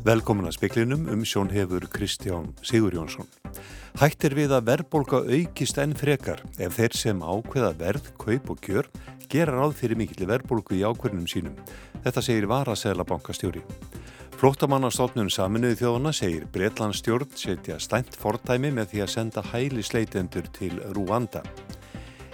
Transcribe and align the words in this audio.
Velkomin 0.00 0.48
að 0.48 0.54
speklinum 0.56 1.02
um 1.12 1.24
sjón 1.28 1.50
hefur 1.52 1.84
Kristján 1.92 2.46
Sigur 2.64 2.94
Jónsson. 2.96 3.26
Hætt 4.00 4.24
er 4.24 4.32
við 4.38 4.54
að 4.56 4.70
verðbólka 4.70 5.18
aukist 5.28 5.76
enn 5.82 5.92
frekar 5.92 6.40
ef 6.56 6.78
þeir 6.78 6.96
sem 6.96 7.20
ákveða 7.20 7.74
verð, 7.76 8.08
kaup 8.16 8.48
og 8.54 8.62
kjör 8.64 8.88
gera 9.28 9.58
ráð 9.58 9.74
fyrir 9.76 10.00
mikill 10.00 10.24
verðbólku 10.30 10.78
í 10.78 10.80
ákveðnum 10.88 11.28
sínum. 11.28 11.58
Þetta 12.00 12.24
segir 12.24 12.48
Varasæla 12.48 13.04
bankastjóri. 13.04 13.60
Flóttamannastofnun 14.40 15.28
saminuði 15.28 15.82
þjóðuna 15.82 16.14
segir 16.16 16.48
Breitlandstjórn 16.48 17.36
setja 17.36 17.76
stænt 17.76 18.16
fordæmi 18.16 18.72
með 18.72 18.94
því 18.94 19.04
að 19.04 19.12
senda 19.18 19.44
hæli 19.52 19.84
sleitendur 19.84 20.48
til 20.56 20.80
Rúanda. 20.96 21.44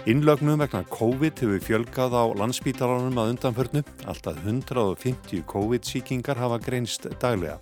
Innlögnum 0.07 0.61
vegna 0.61 0.85
COVID 0.87 1.41
hefur 1.41 1.59
fjölgað 1.59 2.13
á 2.15 2.23
landsbítalanum 2.39 3.17
að 3.19 3.31
undanförnu. 3.33 3.81
Alltaf 4.07 4.37
150 4.39 5.41
COVID-síkingar 5.51 6.39
hafa 6.39 6.61
greinst 6.63 7.09
daglega. 7.19 7.57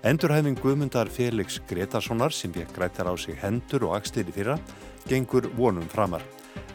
Endurhæfing 0.00 0.56
Guðmundar 0.62 1.12
Felix 1.12 1.60
Gretarssonar 1.68 2.32
sem 2.32 2.56
vekk 2.56 2.72
grætar 2.78 3.12
á 3.12 3.14
sig 3.20 3.36
hendur 3.36 3.84
og 3.90 3.98
axlir 4.00 4.32
í 4.32 4.32
fyrra 4.32 4.56
gengur 5.04 5.50
vonum 5.52 5.84
framar. 5.92 6.24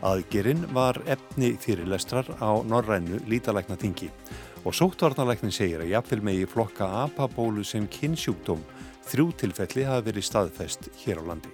Aðgerinn 0.05 0.69
var 0.69 1.01
efni 1.09 1.55
fyrirlestrar 1.57 2.29
á 2.37 2.61
norrænu 2.61 3.25
lítalækna 3.25 3.81
þingi 3.81 4.13
og 4.61 4.77
sóttvarnalæknin 4.77 5.57
segir 5.57 5.81
að 5.81 5.95
jafnvel 5.97 6.21
megi 6.21 6.45
flokka 6.45 6.85
apabólu 7.07 7.65
sem 7.65 7.89
kynnsjúkdóm 7.89 8.61
þrjú 9.09 9.31
tilfelli 9.41 9.89
hafi 9.89 10.11
verið 10.11 10.29
staðfest 10.29 10.93
hér 11.01 11.25
á 11.25 11.33
landi. 11.33 11.49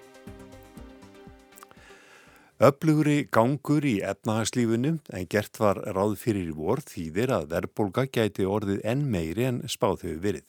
Öflugri 2.63 3.25
gangur 3.27 3.83
í 3.83 3.97
efnahagslífunu 4.07 4.93
en 5.17 5.25
gert 5.27 5.57
var 5.59 5.81
ráð 5.97 6.13
fyrir 6.21 6.51
í 6.53 6.55
vor 6.55 6.79
þýðir 6.87 7.33
að 7.35 7.49
verðbólga 7.51 8.05
gæti 8.07 8.45
orðið 8.47 8.85
enn 8.87 9.01
meiri 9.11 9.47
en 9.49 9.57
spáð 9.67 10.05
hefur 10.05 10.21
verið. 10.23 10.45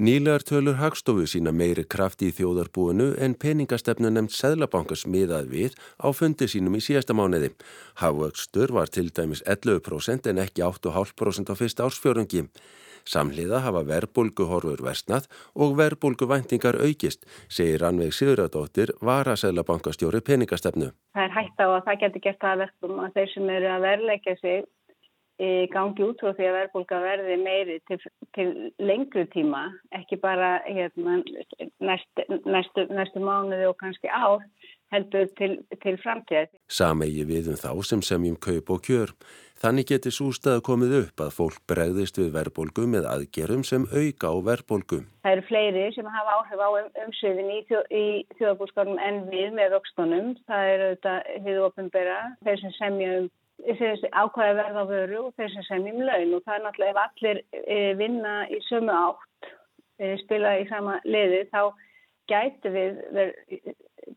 Nýlegar 0.00 0.42
tölur 0.48 0.78
hagstofu 0.80 1.26
sína 1.28 1.52
meiri 1.54 1.84
kraft 1.84 2.24
í 2.24 2.30
þjóðarbúinu 2.34 3.10
en 3.26 3.36
peningastefnu 3.42 4.10
nefnt 4.14 4.32
Sæðlabankas 4.34 5.04
miðað 5.06 5.52
við 5.52 5.76
á 6.00 6.08
fundi 6.16 6.48
sínum 6.48 6.78
í 6.78 6.80
síðasta 6.82 7.14
mánuði. 7.14 7.52
Hafvöxtur 8.00 8.72
var 8.74 8.88
til 8.88 9.10
dæmis 9.12 9.44
11% 9.44 10.30
en 10.32 10.40
ekki 10.46 10.64
8,5% 10.64 11.52
á 11.52 11.54
fyrsta 11.60 11.84
ársfjörungi. 11.84 12.46
Samhliða 13.08 13.60
hafa 13.64 13.84
verbulguhorfur 13.88 14.84
versnað 14.84 15.28
og 15.54 15.76
verbulguvæntingar 15.80 16.78
aukist, 16.80 17.26
segir 17.48 17.82
Rannveig 17.84 18.14
Sigurðardóttir, 18.16 18.94
var 19.04 19.28
að 19.28 19.42
Sæðlabankastjóri 19.44 20.22
peningastefnu. 20.24 20.92
Það 21.16 21.28
er 21.28 21.36
hægt 21.38 21.60
á 21.60 21.66
að 21.66 21.82
það 21.88 22.00
getur 22.04 22.24
gert 22.28 22.48
að 22.48 22.64
verkum 22.64 23.04
að 23.04 23.18
þeir 23.18 23.34
sem 23.34 23.52
eru 23.58 23.70
að 23.74 23.86
verleika 23.88 24.38
sig 24.40 24.64
gangi 25.38 26.04
út 26.06 26.20
frá 26.22 26.30
því 26.36 26.46
að 26.46 26.56
verðbólka 26.58 26.98
verði 27.02 27.36
meiri 27.42 27.78
til, 27.88 27.98
til 28.36 28.48
lengru 28.78 29.24
tíma, 29.32 29.64
ekki 29.90 30.18
bara 30.22 30.60
hérna, 30.66 31.18
næstu, 31.82 32.26
næstu, 32.46 32.86
næstu 32.94 33.22
mánuði 33.22 33.66
og 33.66 33.76
kannski 33.80 34.08
ár, 34.08 34.44
heldur 34.94 35.26
til, 35.38 35.58
til 35.82 35.98
framtíð. 35.98 36.54
Samegi 36.70 37.24
við 37.26 37.50
um 37.50 37.58
þá 37.58 37.72
sem 37.82 38.02
semjum 38.02 38.38
kaup 38.38 38.70
og 38.70 38.86
kjör. 38.86 39.14
Þannig 39.64 39.86
getur 39.88 40.12
sústað 40.12 40.58
komið 40.66 40.90
upp 40.98 41.20
að 41.24 41.30
fólk 41.32 41.60
bregðist 41.70 42.18
við 42.20 42.34
verðbólgu 42.34 42.82
með 42.94 43.06
aðgerum 43.08 43.62
sem 43.64 43.86
auka 43.88 44.28
á 44.28 44.36
verðbólgu. 44.48 44.98
Það 45.24 45.36
eru 45.36 45.44
fleiri 45.48 45.84
sem 45.94 46.08
hafa 46.12 46.34
áhrif 46.36 46.60
á 46.60 46.68
um, 46.68 46.90
umsviðin 47.06 47.52
í, 47.54 47.60
þjó, 47.70 47.78
í 47.88 48.02
þjóðabúskarnum 48.36 48.98
en 49.00 49.22
við 49.30 49.54
með 49.56 49.72
vöxtunum. 49.78 50.26
Það 50.50 50.72
eru 50.74 50.88
þetta 50.90 51.14
hið 51.46 51.60
ofinbera, 51.64 52.18
þeir 52.44 52.60
sem 52.60 52.74
semja 52.76 53.14
um 53.22 53.30
ákvæða 53.64 54.58
verða 54.58 54.84
á 54.84 54.90
vöru 54.90 55.22
og 55.22 55.38
þeir 55.38 55.54
sem 55.54 55.66
semjum 55.70 56.02
laun 56.10 56.34
og 56.36 56.44
það 56.44 56.58
er 56.58 56.64
náttúrulega 56.66 56.92
ef 56.92 57.00
allir 57.06 57.40
e, 57.64 57.78
vinna 57.96 58.34
í 58.52 58.58
sömu 58.66 58.92
átt, 58.92 59.48
e, 59.96 60.10
spila 60.26 60.58
í 60.60 60.66
sama 60.68 60.98
liði 61.08 61.46
þá 61.54 61.62
gæti 62.28 62.74
við 62.74 63.00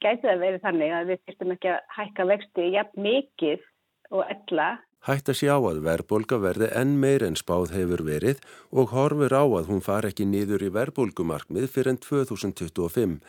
gæti 0.03 0.27
það 0.27 0.43
verið 0.43 0.67
þannig 0.67 0.97
að 0.97 1.13
við 1.13 1.23
fyrstum 1.23 1.55
ekki 1.55 1.71
að 1.71 1.95
hækka 1.95 2.27
vexti 2.33 2.67
jafn 2.73 3.07
mikið 3.07 3.63
og 4.11 4.25
ella. 4.27 4.67
Hætt 5.05 5.29
að 5.29 5.37
sjá 5.39 5.53
að 5.55 5.83
verðbólka 5.85 6.39
verði 6.41 6.71
enn 6.75 6.95
meir 6.99 7.23
en 7.23 7.37
spáð 7.39 7.75
hefur 7.75 8.01
verið 8.07 8.41
og 8.73 8.95
horfur 8.95 9.35
á 9.37 9.45
að 9.45 9.69
hún 9.69 9.83
far 9.85 10.07
ekki 10.09 10.25
nýður 10.25 10.65
í 10.67 10.71
verðbólkumarkmið 10.73 11.69
fyrir 11.71 11.93
enn 11.93 12.01
2025. 12.03 13.19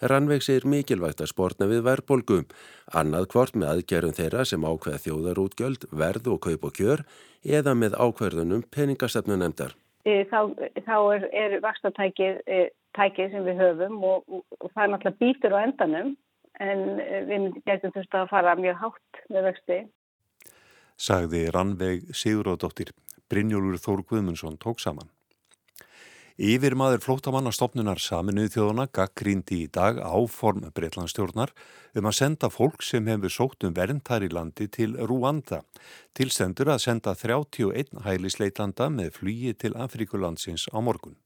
Rannveig 0.00 0.40
segir 0.40 0.64
mikilvægt 0.64 1.20
að 1.20 1.28
spórna 1.34 1.68
við 1.68 1.84
verðbólgu. 1.84 2.38
Annað 2.96 3.28
hvort 3.34 3.58
með 3.58 3.72
aðgerðum 3.74 4.16
þeirra 4.16 4.46
sem 4.48 4.64
ákveða 4.64 5.02
þjóðarútgjöld, 5.04 5.84
verð 5.92 6.30
og 6.32 6.40
kaup 6.46 6.64
og 6.64 6.74
kjör 6.78 7.04
eða 7.44 7.76
með 7.76 7.98
ákverðunum 8.00 8.64
peningastefnu 8.72 9.36
nefndar. 9.36 9.76
E, 10.08 10.24
þá, 10.32 10.56
þá 10.86 10.96
er, 11.12 11.28
er 11.36 11.56
vakstatækið 11.60 12.40
e, 12.48 12.60
sem 12.96 13.44
við 13.44 13.60
höfum 13.60 14.00
og, 14.02 14.24
og 14.58 14.68
það 14.72 14.82
er 14.82 14.92
náttúrulega 14.94 15.20
býtur 15.20 15.56
á 15.56 15.58
endanum 15.60 16.14
en 16.60 16.84
e, 17.04 17.20
við 17.28 17.48
getum 17.68 17.92
þurft 17.92 18.16
að 18.16 18.30
fara 18.32 18.56
mjög 18.56 18.80
hátt 18.80 19.24
með 19.28 19.50
vexti. 19.50 19.80
Sagði 21.00 21.46
Rannveig 21.48 22.10
Siguróðdóttir. 22.12 22.90
Brynjólfur 23.32 23.80
Þór 23.80 24.02
Guðmundsson 24.10 24.58
tók 24.60 24.82
saman. 24.82 25.08
Yfir 26.40 26.72
maður 26.76 27.02
flótamannastofnunar 27.04 28.00
saminuð 28.00 28.50
þjóðuna 28.54 28.86
gaggrindi 28.96 29.62
í 29.64 29.70
dag 29.72 29.98
áform 30.00 30.66
Breitlandstjórnar 30.76 31.52
um 31.96 32.08
að 32.08 32.16
senda 32.16 32.52
fólk 32.52 32.84
sem 32.84 33.08
hefur 33.12 33.32
sótt 33.32 33.64
um 33.68 33.76
verndar 33.76 34.24
í 34.24 34.30
landi 34.32 34.68
til 34.72 34.94
Rúanda. 34.96 35.62
Tilstendur 36.16 36.72
að 36.72 36.84
senda 36.84 37.16
31 37.16 38.04
hælisleitlanda 38.04 38.92
með 38.92 39.12
flugi 39.20 39.56
til 39.56 39.76
Afrikulandsins 39.76 40.68
á 40.72 40.80
morgun. 40.80 41.16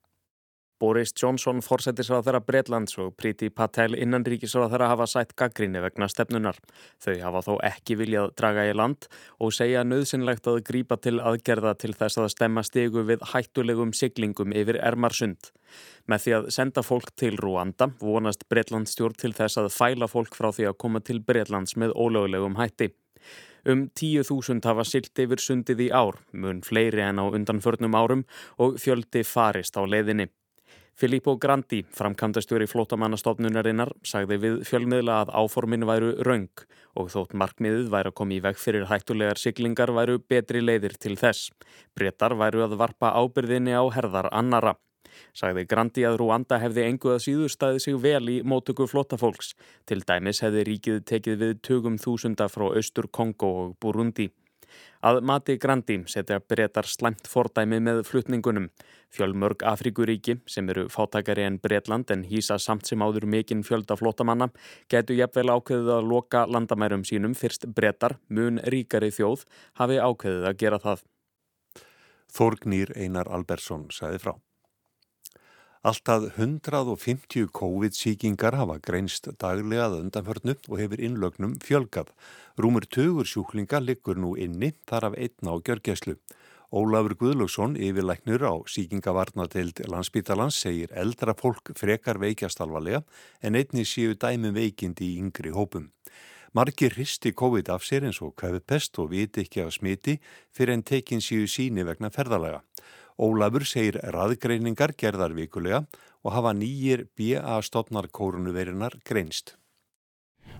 Boris 0.83 1.13
Johnson 1.15 1.63
fórsættisrað 1.63 2.25
þeirra 2.27 2.41
Breitlands 2.45 2.97
og 2.99 3.13
Priti 3.19 3.51
Patel 3.55 3.95
innanríkisrað 3.95 4.73
þeirra 4.73 4.89
hafa 4.91 5.07
sætt 5.11 5.35
gaggrinni 5.39 5.83
vegna 5.85 6.09
stefnunar. 6.11 6.59
Þau 7.03 7.15
hafa 7.23 7.43
þó 7.47 7.53
ekki 7.71 7.97
viljað 8.01 8.33
draga 8.41 8.67
í 8.67 8.75
land 8.75 9.09
og 9.39 9.55
segja 9.55 9.85
nöðsynlegt 9.87 10.51
að 10.51 10.61
grípa 10.67 10.99
til 10.99 11.21
aðgerða 11.23 11.77
til 11.79 11.95
þess 11.95 12.19
að 12.19 12.33
stemma 12.35 12.67
stegu 12.67 13.07
við 13.07 13.23
hættulegum 13.33 13.95
siglingum 13.95 14.53
yfir 14.57 14.81
Ermarsund. 14.83 15.53
Með 16.11 16.27
því 16.27 16.37
að 16.39 16.51
senda 16.59 16.85
fólk 16.85 17.15
til 17.17 17.39
Rúanda 17.39 17.93
vonast 18.03 18.45
Breitlandsstjórn 18.51 19.19
til 19.23 19.33
þess 19.37 19.63
að 19.63 19.73
fæla 19.73 20.11
fólk 20.11 20.37
frá 20.37 20.51
því 20.53 20.69
að 20.73 20.79
koma 20.85 21.01
til 21.01 21.23
Breitlands 21.23 21.79
með 21.81 21.95
ólögulegum 21.95 22.59
hætti. 22.61 22.91
Um 23.65 23.87
10.000 23.97 24.61
hafa 24.69 24.85
silt 24.85 25.19
yfir 25.23 25.41
sundið 25.41 25.87
í 25.87 25.91
ár, 25.97 26.19
mun 26.37 26.61
fleiri 26.67 27.01
en 27.01 27.17
á 27.17 27.25
undanförnum 27.25 27.97
árum 27.97 28.27
og 28.61 28.77
fjöldi 28.83 29.23
farist 29.25 29.79
á 29.81 29.83
leiðinni. 29.89 30.29
Filippo 30.95 31.35
Grandi, 31.43 31.81
framkvæmdastjóri 31.91 32.69
flótamannastofnunarinnar, 32.71 33.91
sagði 34.07 34.37
við 34.45 34.61
fjölmiðla 34.69 35.17
að 35.25 35.33
áformin 35.41 35.87
væru 35.89 36.13
raung 36.23 36.63
og 36.95 37.09
þótt 37.11 37.35
markmiðið 37.35 37.89
væru 37.91 38.13
að 38.13 38.17
koma 38.21 38.37
í 38.37 38.39
veg 38.45 38.61
fyrir 38.63 38.87
hættulegar 38.87 39.41
siglingar 39.43 39.91
væru 39.97 40.21
betri 40.23 40.63
leiðir 40.63 40.95
til 41.03 41.17
þess. 41.19 41.51
Bretar 41.99 42.37
væru 42.39 42.63
að 42.69 42.77
varpa 42.79 43.11
ábyrðinni 43.19 43.75
á 43.75 43.83
herðar 43.91 44.31
annara. 44.31 44.77
Sagði 45.35 45.67
Grandi 45.67 46.07
að 46.07 46.21
Rúanda 46.23 46.61
hefði 46.63 46.87
engu 46.87 47.11
að 47.17 47.23
síður 47.27 47.51
staði 47.51 47.83
sig 47.83 47.99
vel 47.99 48.31
í 48.31 48.39
mótöku 48.47 48.87
flótafólks. 48.87 49.57
Til 49.91 49.99
dæmis 50.07 50.45
hefði 50.47 50.63
ríkið 50.71 51.03
tekið 51.11 51.43
við 51.43 51.61
tökum 51.67 51.99
þúsunda 51.99 52.47
frá 52.47 52.69
Östur 52.71 53.11
Kongo 53.11 53.51
og 53.65 53.77
Burundi. 53.83 54.31
Að 55.05 55.21
mati 55.29 55.59
Grandi 55.61 55.99
setja 56.09 56.39
breytar 56.41 56.89
slæmt 56.89 57.29
fordæmi 57.29 57.81
með 57.85 58.03
flutningunum. 58.09 58.71
Fjölmörg 59.15 59.63
Afríkuríki 59.69 60.39
sem 60.51 60.71
eru 60.73 60.87
fátakari 60.89 61.45
en 61.45 61.59
Breitland 61.63 62.11
en 62.11 62.25
hýsa 62.29 62.57
samt 62.59 62.89
sem 62.89 63.03
áður 63.05 63.27
mikinn 63.31 63.63
fjölda 63.67 63.99
flótamanna 64.01 64.49
getur 64.91 65.19
jafnvel 65.19 65.53
ákveðið 65.53 65.93
að 65.99 66.09
loka 66.15 66.47
landamærum 66.47 67.05
sínum 67.05 67.37
fyrst 67.39 67.69
breytar, 67.77 68.17
mun 68.29 68.63
ríkari 68.65 69.13
þjóð, 69.15 69.45
hafi 69.81 70.01
ákveðið 70.01 70.49
að 70.49 70.59
gera 70.65 70.81
það. 70.83 71.05
Þorgnýr 72.35 72.97
Einar 72.97 73.31
Albersson 73.31 73.87
sagði 73.95 74.25
frá. 74.25 74.35
Alltaf 75.85 76.39
150 76.39 77.51
COVID-síkingar 77.53 78.55
hafa 78.57 78.79
greinst 78.81 79.27
daglega 79.37 79.91
að 79.91 79.99
undanförnu 79.99 80.55
og 80.71 80.79
hefur 80.81 81.03
innlögnum 81.05 81.59
fjölgað. 81.61 82.09
Rúmur 82.57 82.87
tögur 82.89 83.29
sjúklinga 83.29 83.83
liggur 83.85 84.17
nú 84.17 84.31
inni 84.41 84.71
þar 84.89 85.11
af 85.11 85.19
einna 85.21 85.53
á 85.53 85.61
gjörgæslu. 85.61 86.15
Ólafur 86.73 87.19
Guðlöksson, 87.21 87.77
yfirleiknur 87.77 88.47
á 88.49 88.55
síkingavarnatild 88.65 89.85
landsbítalans, 89.85 90.57
segir 90.57 90.89
eldra 90.97 91.37
fólk 91.37 91.75
frekar 91.77 92.17
veikjast 92.17 92.65
alvarlega 92.65 93.05
en 93.45 93.61
einni 93.61 93.85
séu 93.85 94.17
dæmi 94.17 94.57
veikindi 94.57 95.13
í 95.13 95.21
yngri 95.21 95.53
hópum. 95.53 95.91
Margir 96.57 96.97
hristi 96.97 97.37
COVID 97.37 97.69
af 97.69 97.85
sér 97.85 98.09
eins 98.09 98.25
og 98.25 98.33
kvefupest 98.41 98.97
og 99.05 99.13
viti 99.13 99.45
ekki 99.45 99.67
af 99.67 99.77
smiti 99.77 100.17
fyrir 100.49 100.79
en 100.79 100.89
tekin 100.89 101.21
séu 101.21 101.45
síni 101.45 101.85
vegna 101.85 102.09
ferðalega. 102.09 102.65
Ólafur 103.21 103.67
segir 103.69 104.01
raðgreiningar 104.15 104.97
gerðar 104.99 105.37
vikulega 105.37 105.85
og 106.25 106.35
hafa 106.35 106.55
nýjir 106.57 107.07
BA 107.15 107.61
stopnar 107.63 108.09
kórunuveirunar 108.11 108.99
greinst. 109.07 109.55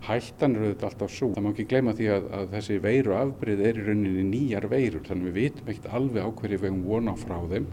Hættan 0.05 0.55
eru 0.59 0.71
þetta 0.73 0.89
alltaf 0.91 1.13
svo. 1.13 1.33
Það 1.35 1.45
má 1.45 1.51
ekki 1.51 1.69
gleyma 1.71 1.93
því 1.97 2.09
að, 2.13 2.31
að 2.39 2.49
þessi 2.59 2.81
veiru 2.85 3.15
afbrið 3.17 3.67
er 3.69 3.79
í 3.81 3.85
rauninni 3.89 4.25
nýjar 4.29 4.69
veirur 4.71 5.05
þannig 5.07 5.31
við 5.31 5.39
vitum 5.41 5.71
ekkert 5.73 5.93
alveg 5.99 6.27
á 6.27 6.31
hverju 6.31 6.59
við 6.59 6.69
höfum 6.69 6.83
vona 6.89 7.15
frá 7.19 7.39
þeim 7.51 7.69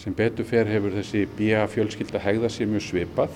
Sem 0.00 0.14
betur 0.16 0.46
fer 0.48 0.64
hefur 0.64 0.94
þessi 0.94 1.26
BA 1.36 1.66
fjölskylda 1.68 2.20
hegða 2.24 2.48
sér 2.48 2.70
mjög 2.70 2.86
svipað, 2.86 3.34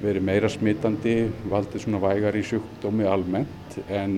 verið 0.00 0.24
meira 0.24 0.48
smittandi, 0.48 1.16
valdið 1.52 1.82
svona 1.84 2.00
vægar 2.00 2.38
í 2.38 2.44
sjúkdómi 2.48 3.04
almennt 3.04 3.76
en, 3.92 4.14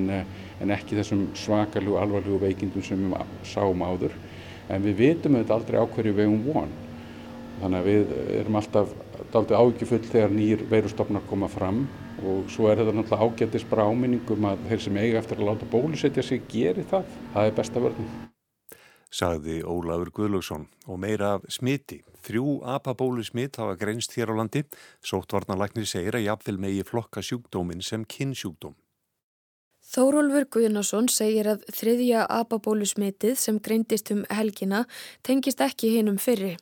en 0.62 0.75
ekki 0.77 0.99
þessum 1.01 1.25
svakaljú 1.35 1.97
alvarljú 1.99 2.39
veikindum 2.45 2.85
sem 2.87 3.03
við 3.11 3.35
sáum 3.51 3.83
áður. 3.83 4.15
En 4.70 4.87
við 4.87 4.96
vitum 5.00 5.37
auðvitað 5.37 5.56
aldrei 5.58 5.81
á 5.82 5.87
hverju 5.90 6.17
vegum 6.17 6.46
von. 6.46 6.72
Þannig 7.61 7.81
að 7.81 7.90
við 7.90 8.14
erum 8.38 8.58
alltaf 8.61 8.96
daldið 9.34 9.61
ágjöfull 9.61 10.02
þegar 10.06 10.34
nýjir 10.34 10.64
veirustofnar 10.70 11.26
koma 11.28 11.50
fram 11.52 11.84
og 12.25 12.49
svo 12.52 12.70
er 12.70 12.81
þetta 12.81 12.96
náttúrulega 12.96 13.28
ágættis 13.28 13.69
bara 13.69 13.87
áminningum 13.90 14.49
að 14.49 14.67
þeir 14.70 14.84
sem 14.87 14.99
eiga 15.00 15.20
eftir 15.20 15.40
að 15.40 15.52
láta 15.52 15.70
bólusetja 15.72 16.25
sig 16.25 16.49
geri 16.50 16.87
það. 16.88 17.17
Það 17.34 17.50
er 17.50 17.56
besta 17.61 17.84
vörðin 17.84 18.12
sagði 19.11 19.61
Ólafur 19.67 20.12
Guðlaugsson 20.14 20.69
og 20.87 21.00
meira 21.02 21.34
af 21.37 21.46
smiti. 21.50 22.00
Þrjú 22.25 22.61
apabólu 22.76 23.25
smitt 23.26 23.58
hafa 23.58 23.76
grenst 23.81 24.14
hér 24.16 24.32
á 24.32 24.34
landi. 24.38 24.62
Sóttvarnalagnir 25.02 25.88
segir 25.88 26.19
að 26.19 26.28
jafnvel 26.28 26.61
megi 26.62 26.87
flokka 26.87 27.25
sjúkdómin 27.25 27.82
sem 27.82 28.06
kynnsjúkdóm. 28.06 28.76
Þórólfur 29.90 30.44
Guðnason 30.54 31.08
segir 31.10 31.48
að 31.50 31.64
þriðja 31.75 32.22
apabólusmitið 32.31 33.32
sem 33.42 33.56
greindist 33.58 34.12
um 34.14 34.20
helgina 34.31 34.84
tengist 35.26 35.62
ekki 35.64 35.90
hinum 35.96 36.20
fyrri. 36.22 36.52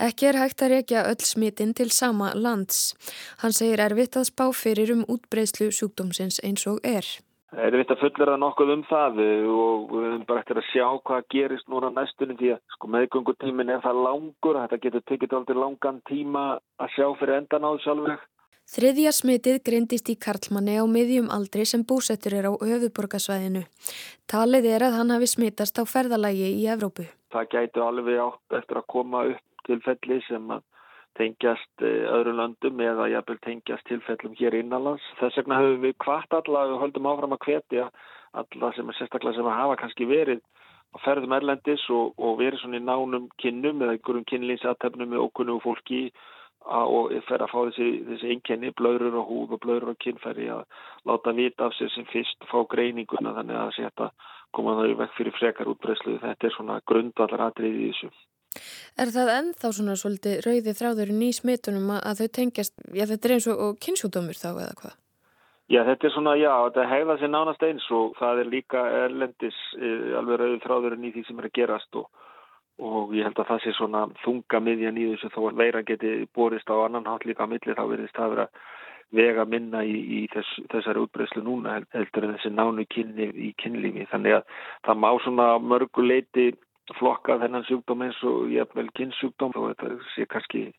Ekki 0.00 0.30
er 0.30 0.38
hægt 0.40 0.64
að 0.64 0.72
rekja 0.78 1.02
öll 1.10 1.20
smitin 1.20 1.74
til 1.76 1.90
sama 1.92 2.30
lands. 2.32 2.94
Hann 3.42 3.52
segir 3.52 3.82
erfitt 3.84 4.16
að 4.16 4.30
spá 4.30 4.46
fyrir 4.56 4.94
um 4.96 5.04
útbreyslu 5.04 5.68
sjúkdómsins 5.68 6.40
eins 6.48 6.64
og 6.70 6.80
er. 6.80 7.04
Er 7.52 7.76
vitt 7.76 7.92
að 7.92 8.06
fullera 8.06 8.38
nokkuð 8.40 8.70
um 8.78 8.82
það 8.88 9.20
og 9.20 9.90
við 9.92 10.06
höfum 10.08 10.26
bara 10.30 10.40
eftir 10.40 10.56
að 10.62 10.68
sjá 10.72 10.86
hvað 11.04 11.26
gerist 11.34 11.68
núna 11.68 11.92
næstunum 11.92 12.38
því 12.40 12.54
að 12.54 12.62
sko, 12.72 12.88
meðgöngutímin 12.94 13.72
er 13.74 13.82
það 13.84 14.00
langur, 14.06 14.62
þetta 14.62 14.80
getur 14.86 15.04
tekið 15.10 15.34
aldrei 15.36 15.58
langan 15.60 16.00
tíma 16.08 16.46
að 16.80 16.94
sjá 16.96 17.10
fyrir 17.20 17.42
endan 17.42 17.68
á 17.68 17.70
þessu 17.76 17.92
alveg. 17.92 18.24
Þriðja 18.72 19.10
smitið 19.12 19.56
greindist 19.66 20.06
í 20.08 20.14
Karlmanni 20.16 20.78
á 20.80 20.88
miðjum 20.88 21.26
aldri 21.34 21.66
sem 21.68 21.82
búsettur 21.84 22.32
er 22.38 22.46
á 22.48 22.52
höfuborgarsvæðinu. 22.56 23.66
Talið 24.32 24.68
er 24.70 24.84
að 24.86 24.96
hann 24.96 25.12
hafi 25.12 25.28
smitast 25.28 25.76
á 25.76 25.84
ferðalagi 25.84 26.48
í 26.56 26.62
Evrópu. 26.72 27.04
Það 27.36 27.50
gætu 27.52 27.82
alveg 27.84 28.22
átt 28.24 28.56
eftir 28.62 28.80
að 28.80 28.88
koma 28.94 29.26
upp 29.34 29.66
til 29.68 29.78
felli 29.84 30.18
sem 30.24 30.48
að 30.56 30.64
tengjast 31.20 31.84
eh, 31.84 32.08
öðru 32.16 32.32
löndum 32.40 32.80
eða 32.80 33.10
jafnvel 33.12 33.38
tengjast 33.44 33.88
tilfellum 33.92 34.40
hér 34.40 34.56
innanlands. 34.62 35.04
Þess 35.20 35.42
vegna 35.42 35.60
höfum 35.60 35.84
við 35.84 35.96
hvart 36.06 36.40
alla 36.40 36.66
og 36.72 36.80
höldum 36.86 37.12
áfram 37.12 37.36
að 37.36 37.44
hvetja 37.44 37.88
alla 38.40 38.72
sem 38.72 38.88
er 38.88 39.02
sérstaklega 39.02 39.36
sem 39.36 39.52
að 39.52 39.58
hafa 39.60 39.80
kannski 39.84 40.08
verið 40.08 40.40
á 40.92 40.96
ferðum 41.04 41.36
erlendis 41.36 41.84
og, 41.92 42.16
og 42.16 42.40
verið 42.40 42.64
svona 42.64 42.80
í 42.80 42.86
nánum 42.88 43.28
kinnum 43.36 43.84
eða 43.84 43.98
einhverjum 43.98 44.28
kinnlýnsatöfnum 44.32 45.12
með 45.12 45.26
okkunum 45.28 45.60
fólki 45.60 46.06
og 46.64 47.12
fer 47.28 47.42
að 47.42 47.52
fá 47.52 47.58
þessi, 47.68 47.88
þessi 48.08 48.34
einkenni, 48.34 48.72
blöður 48.78 49.20
og 49.20 49.30
húð 49.30 49.54
og 49.56 49.62
blöður 49.64 49.94
og 49.94 50.02
kinnferði 50.02 50.50
að 50.54 50.66
láta 51.08 51.34
vita 51.36 51.68
af 51.68 51.76
sér 51.78 51.90
sem 51.94 52.06
fyrst 52.12 52.48
fá 52.50 52.58
greininguna 52.70 53.34
þannig 53.38 53.58
að 53.58 53.72
það 53.78 54.04
að 54.06 54.28
koma 54.52 54.76
þau 54.78 54.98
vekk 55.00 55.16
fyrir 55.16 55.38
frekar 55.38 55.70
útbreyslu. 55.72 56.18
Þetta 56.22 56.48
er 56.48 56.54
svona 56.56 56.80
grundvallar 56.86 57.46
atrið 57.48 57.78
í 57.78 57.90
þessu. 57.92 58.10
Er 59.00 59.12
það 59.14 59.30
ennþá 59.38 59.68
svona 59.72 59.94
svolítið 59.96 60.42
rauði 60.44 60.74
þráðurinn 60.76 61.22
í 61.24 61.30
smitunum 61.32 61.94
að 61.96 62.18
þau 62.20 62.28
tengjast, 62.38 62.74
já 62.92 63.06
þetta 63.08 63.28
er 63.28 63.34
eins 63.38 63.46
og 63.48 63.78
kynnsjúdómur 63.80 64.36
þá 64.36 64.50
eða 64.52 64.74
hvað? 64.80 64.98
Já 65.72 65.80
þetta 65.88 66.08
er 66.08 66.12
svona, 66.12 66.34
já 66.36 66.50
þetta 66.66 66.84
hegða 66.90 67.16
sér 67.20 67.30
nánast 67.32 67.64
eins 67.64 67.86
og 67.96 68.18
það 68.18 68.42
er 68.42 68.50
líka 68.52 68.82
erlendis 69.06 69.60
eh, 69.78 70.12
alveg 70.18 70.42
rauði 70.42 70.60
þráðurinn 70.66 71.06
í 71.08 71.12
því 71.14 71.22
sem 71.28 71.40
er 71.40 71.48
að 71.48 71.56
gerast 71.56 72.00
og, 72.02 72.26
og 72.80 73.12
ég 73.16 73.26
held 73.26 73.38
að 73.38 73.50
það 73.50 73.64
sé 73.64 73.74
svona 73.76 74.06
þunga 74.24 74.60
miðjan 74.64 75.00
í 75.00 75.08
þessu 75.12 75.32
þó 75.34 75.40
að 75.50 75.58
veira 75.60 75.82
geti 75.86 76.12
borist 76.34 76.70
á 76.72 76.76
annan 76.80 77.08
hátt 77.08 77.26
líka 77.28 77.44
að 77.44 77.54
milli 77.54 77.76
þá 77.76 77.84
verðist 77.90 78.16
það 78.16 78.34
vera 78.36 78.48
vega 79.12 79.44
minna 79.44 79.82
í, 79.84 79.92
í 79.92 80.20
þess, 80.32 80.58
þessari 80.72 81.02
útbreyslu 81.04 81.42
núna 81.44 81.80
heldur 81.92 82.26
en 82.26 82.36
þessi 82.36 82.52
nánu 82.54 82.86
kynni 82.88 83.28
í 83.28 83.52
kynlífi 83.60 84.08
þannig 84.12 84.38
að 84.38 84.60
það 84.88 85.02
má 85.04 85.10
svona 85.24 85.48
mörguleiti 85.60 86.52
flokka 86.98 87.38
þennan 87.42 87.66
sjúkdóm 87.68 88.06
eins 88.06 88.20
og 88.26 88.48
jafnvel 88.52 88.88
kynnsjúkdóm 88.96 89.52
og 89.60 89.68
þetta 89.72 90.12
sé 90.14 90.26
kannski 90.30 90.70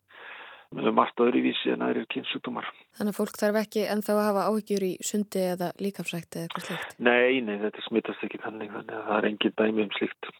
með 0.74 0.90
margt 0.96 1.20
öðruvísi 1.22 1.72
en 1.74 1.84
aðrir 1.86 2.06
kynnsjúkdómar. 2.10 2.66
Þannig 2.98 3.14
að 3.14 3.18
fólk 3.20 3.38
þarf 3.38 3.58
ekki 3.60 3.84
en 3.90 4.02
þá 4.02 4.12
að 4.14 4.24
hafa 4.26 4.46
áhyggjur 4.50 4.86
í 4.86 4.92
sundi 5.06 5.44
eða 5.52 5.70
líkafsrækti 5.82 6.40
eða 6.40 6.48
eitthvað 6.48 6.66
slikt? 6.68 6.96
Nei, 6.98 7.40
nei, 7.46 7.54
þetta 7.62 7.84
smittast 7.86 8.26
ekki 8.26 8.42
þannig 8.42 8.72
þannig 8.74 8.96
að 8.98 9.06
það 9.08 9.18
er 9.20 9.28
engin 9.30 9.56
dæmi 9.60 9.86
um 9.86 9.94
slikt. 9.98 10.30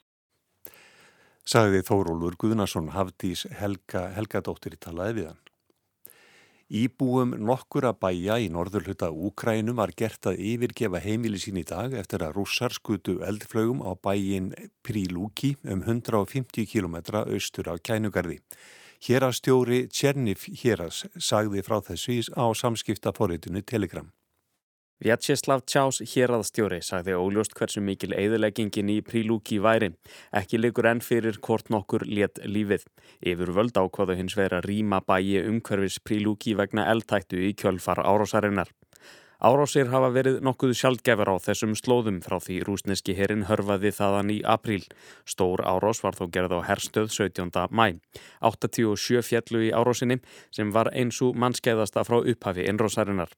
Sagði 1.45 1.83
Þórólur 1.85 2.33
Guðnason 2.41 2.87
Hafdís 2.95 3.43
Helga 3.53 4.07
Helgadóttir 4.15 4.73
í 4.73 4.79
talaði 4.81 5.13
við 5.19 5.27
hann. 5.29 5.41
Íbúum 6.73 7.35
nokkura 7.45 7.91
bæja 7.93 8.39
í 8.41 8.47
norðurluta 8.49 9.11
Úkrænum 9.13 9.77
var 9.77 9.93
gert 9.93 10.25
að 10.25 10.41
yfirgefa 10.41 11.03
heimili 11.03 11.37
sín 11.37 11.61
í 11.61 11.65
dag 11.69 11.93
eftir 11.93 12.25
að 12.25 12.39
rússar 12.39 12.73
skutu 12.73 13.19
eldflögum 13.21 13.85
á 13.85 13.93
bæjin 13.93 14.49
Prílúki 14.81 15.53
um 15.69 15.85
150 15.85 16.65
km 16.65 16.97
austur 17.21 17.69
af 17.69 17.85
kænugarði. 17.85 18.39
Hér 19.05 19.29
að 19.29 19.37
stjóri 19.37 19.83
Tjernif 19.93 20.49
Héras 20.49 21.05
sagði 21.21 21.61
frá 21.61 21.77
þessu 21.85 22.23
á 22.33 22.49
samskiptaforritinu 22.57 23.61
Telegram. 23.61 24.09
Vjatsjeslav 25.03 25.65
Tjás 25.67 25.97
hérraðstjóri 26.07 26.77
sagði 26.79 27.17
óljóst 27.19 27.51
hversu 27.57 27.81
mikil 27.83 28.13
eðileggingin 28.15 28.87
í 28.93 29.01
Prílúki 29.03 29.57
væri. 29.59 29.89
Ekki 30.31 30.61
likur 30.61 30.87
enn 30.87 31.01
fyrir 31.03 31.35
hvort 31.43 31.67
nokkur 31.73 32.05
létt 32.07 32.39
lífið. 32.47 32.85
Yfir 33.19 33.51
völd 33.57 33.75
ákvaðu 33.75 34.15
hins 34.15 34.37
vera 34.39 34.61
rýma 34.63 35.01
bæi 35.03 35.41
umhverfis 35.41 35.99
Prílúki 35.99 36.55
vegna 36.55 36.87
eldtættu 36.93 37.43
í 37.43 37.51
kjölfar 37.59 37.99
árásarinnar. 38.07 38.71
Árásir 39.43 39.91
hafa 39.91 40.13
verið 40.15 40.37
nokkuð 40.47 40.71
sjálfgefur 40.79 41.27
á 41.27 41.35
þessum 41.43 41.73
slóðum 41.75 42.21
frá 42.23 42.37
því 42.39 42.61
rúsneski 42.63 43.17
herin 43.17 43.43
hörfaði 43.49 43.91
þaðan 43.97 44.31
í 44.31 44.37
apríl. 44.47 44.85
Stór 45.27 45.59
árás 45.67 45.99
var 46.05 46.15
þó 46.15 46.29
gerð 46.31 46.55
á 46.55 46.59
herstöð 46.71 47.11
17. 47.11 47.51
mæ. 47.67 47.99
87 48.39 49.27
fjallu 49.27 49.65
í 49.67 49.73
árásinni 49.75 50.21
sem 50.55 50.71
var 50.71 50.93
eins 50.95 51.19
og 51.19 51.35
mannskeiðasta 51.35 52.07
frá 52.07 52.23
upphafi 52.23 52.63
innrósarinnar. 52.71 53.35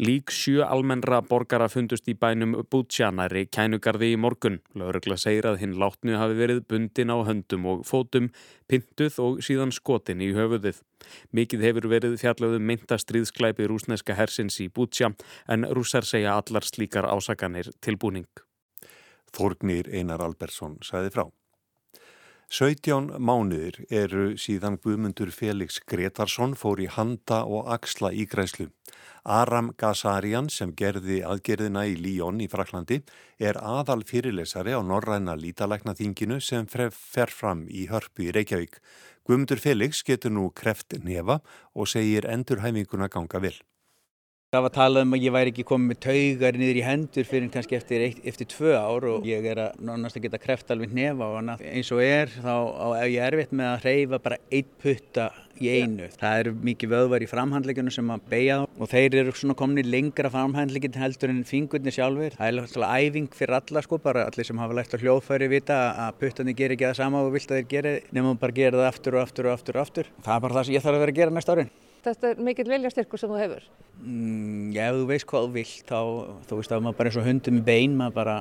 Lík 0.00 0.30
sjö 0.32 0.62
almennra 0.64 1.18
borgara 1.28 1.66
fundust 1.68 2.06
í 2.08 2.14
bænum 2.16 2.54
Bútsjanæri 2.72 3.42
kænugarði 3.52 4.06
í 4.14 4.16
morgun. 4.16 4.54
Laurugla 4.72 5.18
segir 5.20 5.44
að 5.50 5.58
hinn 5.60 5.74
látnu 5.82 6.14
hafi 6.16 6.38
verið 6.38 6.62
bundin 6.72 7.12
á 7.12 7.20
höndum 7.26 7.66
og 7.68 7.82
fótum, 7.84 8.30
pintuð 8.64 9.18
og 9.20 9.42
síðan 9.44 9.74
skotin 9.76 10.22
í 10.24 10.30
höfuðið. 10.32 10.78
Mikið 11.36 11.66
hefur 11.68 11.88
verið 11.92 12.16
fjallöðu 12.22 12.62
mynda 12.70 12.96
stríðsklæpi 13.02 13.68
rúsneska 13.68 14.16
hersins 14.16 14.56
í 14.64 14.70
Bútsja 14.72 15.12
en 15.52 15.68
rússar 15.68 16.08
segja 16.08 16.38
allar 16.38 16.64
slíkar 16.64 17.04
ásakanir 17.04 17.68
tilbúning. 17.84 18.30
Þorgnir 19.36 19.92
Einar 19.92 20.24
Albersson 20.24 20.80
sagði 20.80 21.12
frá. 21.12 21.26
17 22.50 23.12
mánuðir 23.22 23.76
eru 23.94 24.32
síðan 24.34 24.74
Guðmundur 24.82 25.30
Felix 25.30 25.76
Gretarsson 25.86 26.56
fór 26.58 26.80
í 26.82 26.88
handa 26.90 27.44
og 27.46 27.68
axla 27.70 28.10
í 28.10 28.24
græslu. 28.26 28.66
Aram 29.22 29.68
Gazarian 29.78 30.48
sem 30.50 30.72
gerði 30.74 31.20
aðgerðina 31.22 31.84
í 31.86 31.94
Líón 31.94 32.42
í 32.42 32.50
Fraklandi 32.50 33.04
er 33.38 33.60
aðal 33.62 34.02
fyrirlesari 34.02 34.74
á 34.74 34.82
norræna 34.82 35.38
lítalæknaþinginu 35.38 36.40
sem 36.42 36.66
fer 36.66 37.30
fram 37.30 37.68
í 37.70 37.86
hörpu 37.86 38.26
í 38.26 38.34
Reykjavík. 38.34 38.82
Guðmundur 39.22 39.62
Felix 39.62 40.02
getur 40.02 40.34
nú 40.34 40.50
kreft 40.50 40.98
nefa 41.06 41.38
og 41.70 41.86
segir 41.86 42.26
endurhæfinguna 42.26 43.06
ganga 43.14 43.46
vil. 43.46 43.54
Það 44.50 44.64
var 44.64 44.72
talað 44.74 45.04
um 45.04 45.12
að 45.14 45.20
ég 45.22 45.30
væri 45.30 45.50
ekki 45.52 45.62
komið 45.62 45.86
með 45.86 45.98
taugar 46.02 46.56
niður 46.58 46.78
í 46.80 46.80
hendur 46.82 47.26
fyrir 47.28 47.50
kannski 47.54 47.76
eftir, 47.76 48.02
eitt, 48.02 48.16
eftir 48.26 48.48
tvö 48.50 48.72
ár 48.74 49.04
og 49.06 49.28
ég 49.30 49.44
er 49.46 49.60
að 49.62 49.76
nánast 49.86 50.16
að 50.18 50.24
geta 50.24 50.40
kreft 50.42 50.72
alveg 50.74 50.90
nefa 50.98 51.28
og 51.28 51.36
annað. 51.38 51.60
Eins 51.70 51.90
og 51.94 52.00
er 52.02 52.32
þá 52.34 52.56
ef 52.96 53.04
ég 53.12 53.20
er 53.22 53.36
erfitt 53.36 53.52
með 53.54 53.68
að 53.68 53.84
hreyfa 53.84 54.18
bara 54.24 54.38
eitt 54.50 54.72
putta 54.82 55.28
í 55.54 55.68
einu. 55.70 56.08
Yeah. 56.08 56.16
Það 56.18 56.40
eru 56.40 56.54
mikið 56.66 56.90
vöðvar 56.96 57.22
í 57.22 57.28
framhandlegjunum 57.30 57.94
sem 57.94 58.10
að 58.10 58.24
beigja 58.32 58.56
þá 58.58 58.82
og 58.82 58.90
þeir 58.90 59.16
eru 59.20 59.34
svona 59.38 59.56
komin 59.60 59.82
í 59.84 59.84
lengra 59.86 60.32
framhandleginn 60.34 60.98
heldur 60.98 61.30
en 61.30 61.44
fingurnir 61.46 61.94
sjálfur. 61.94 62.34
Það 62.40 62.50
er 62.50 62.58
alltaf 62.64 62.94
æfing 63.06 63.28
fyrir 63.38 63.58
alla 63.60 63.84
sko, 63.86 64.00
bara 64.02 64.24
allir 64.32 64.48
sem 64.48 64.64
hafa 64.64 64.80
lært 64.80 64.96
á 64.98 65.02
hljóðfæri 65.04 65.50
vita 65.52 65.78
að 66.08 66.18
puttarnir 66.24 66.58
gerir 66.58 66.74
ekki 66.74 66.88
það 66.88 66.98
sama 67.04 67.22
og 67.22 67.30
vilt 67.36 67.54
að 67.54 67.62
þeir 67.62 67.70
gera 67.76 67.94
nema 68.18 68.34
bara 68.42 68.58
gera 68.58 68.82
það 68.82 68.90
aftur 68.90 69.20
og 69.20 69.22
aftur 69.28 69.46
og 69.46 69.54
aftur 69.54 69.78
og 69.78 69.86
aftur. 69.86 70.10
Það 70.26 70.34
er 70.34 70.44
bara 70.48 70.58
það 70.58 70.66
sem 70.66 70.78
ég 70.80 70.88
þarf 70.88 70.98
að 70.98 71.06
vera 71.06 71.16
að 71.16 71.22
gera 71.22 71.36
næsta 71.38 71.54
árin. 71.54 71.72
Þetta 72.04 72.32
er 72.32 72.42
mikill 72.44 72.68
viljastyrkur 72.70 73.20
sem 73.20 73.30
þú 73.30 73.40
hefur? 73.40 73.64
Mm, 74.00 74.70
já, 74.72 74.86
ef 74.88 74.96
þú 74.96 75.08
veist 75.10 75.26
hvað 75.28 75.46
þú 75.46 75.56
vilt 75.58 75.90
þá, 75.90 76.00
þú 76.48 76.60
veist 76.60 76.72
að 76.72 76.84
maður 76.86 77.00
bara 77.00 77.10
er 77.10 77.16
svo 77.16 77.24
hundum 77.26 77.58
í 77.60 77.64
bein, 77.66 77.96
maður 77.98 78.16
bara 78.16 78.36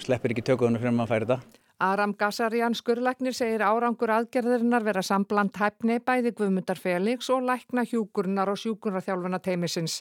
sleppir 0.00 0.32
ekki 0.32 0.46
tökuðunum 0.48 0.80
fyrir 0.80 0.94
að 0.94 0.98
maður 1.00 1.12
færi 1.12 1.28
þetta. 1.28 1.58
Aram 1.82 2.12
Gassarian 2.14 2.76
skurleiknir 2.78 3.34
segir 3.34 3.64
árangur 3.66 4.12
aðgerðirinnar 4.14 4.84
vera 4.86 5.02
sambland 5.02 5.56
hæfni 5.58 5.96
bæði 5.98 6.30
Guðmundar 6.38 6.78
Felix 6.78 7.26
og 7.34 7.42
lækna 7.48 7.82
hjúkurnar 7.90 8.52
og 8.52 8.60
sjúkurnarþjálfuna 8.62 9.40
teimisins. 9.42 9.98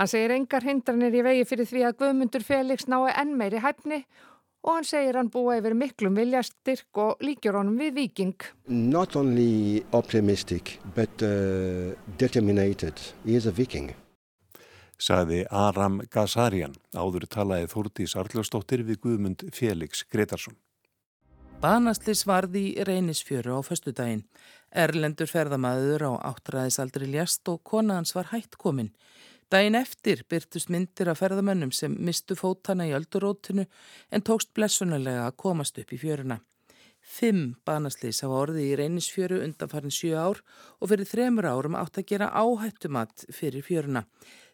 Hann 0.00 0.08
segir 0.08 0.32
engar 0.32 0.64
hindranir 0.64 1.12
í 1.12 1.24
vegi 1.26 1.44
fyrir 1.50 1.68
því 1.68 1.84
að 1.84 1.98
Guðmundur 2.00 2.46
Felix 2.48 2.88
nái 2.88 3.12
enn 3.12 3.36
meiri 3.36 3.60
hæfni 3.60 4.00
og 4.66 4.74
hann 4.74 4.86
segir 4.86 5.16
hann 5.18 5.30
búa 5.32 5.58
yfir 5.58 5.76
miklum 5.78 6.16
viljastyrk 6.18 7.00
og 7.02 7.24
líkjur 7.24 7.60
honum 7.60 7.78
við 7.80 7.94
viking. 8.02 8.36
Not 8.66 9.16
only 9.16 9.84
optimistic 9.92 10.78
but 10.94 11.22
uh, 11.22 11.94
determinated. 12.18 13.00
He 13.24 13.36
is 13.36 13.46
a 13.46 13.52
viking. 13.52 13.94
Saði 14.98 15.44
Aram 15.54 16.00
Gazarian, 16.10 16.72
áður 16.90 17.28
talaði 17.30 17.68
Þúrdís 17.70 18.16
Arljósdóttir 18.18 18.82
við 18.82 18.98
Guðmund 19.04 19.44
Félix 19.54 20.02
Gretarsson. 20.10 20.56
Banaslis 21.62 22.24
varði 22.26 22.64
í 22.72 22.84
reynisfjöru 22.86 23.56
á 23.58 23.60
föstudaginn. 23.66 24.24
Erlendur 24.70 25.30
ferðamæður 25.30 26.04
á 26.06 26.12
áttræðisaldri 26.32 27.08
ljast 27.10 27.46
og 27.50 27.62
kona 27.66 27.96
hans 27.98 28.14
var 28.14 28.30
hætt 28.30 28.58
komin. 28.58 28.92
Dæin 29.48 29.78
eftir 29.78 30.26
byrtust 30.28 30.68
myndir 30.68 31.08
af 31.08 31.22
ferðamönnum 31.22 31.70
sem 31.72 31.94
mistu 32.04 32.36
fótana 32.36 32.84
í 32.84 32.92
öldurótinu 32.92 33.64
en 34.12 34.24
tókst 34.28 34.50
blessunulega 34.52 35.22
að 35.24 35.38
komast 35.40 35.80
upp 35.80 35.94
í 35.96 36.00
fjöruna. 36.02 36.36
Fimm 37.00 37.54
banaslis 37.64 38.20
hafa 38.20 38.42
orði 38.42 38.66
í 38.68 38.74
reynisfjöru 38.76 39.38
undan 39.46 39.70
farin 39.72 39.94
sjö 39.94 40.18
ár 40.20 40.42
og 40.76 40.90
fyrir 40.90 41.08
þremur 41.08 41.48
árum 41.48 41.78
átt 41.80 41.96
að 42.02 42.10
gera 42.10 42.28
áhættumat 42.36 43.24
fyrir 43.32 43.64
fjöruna. 43.64 44.04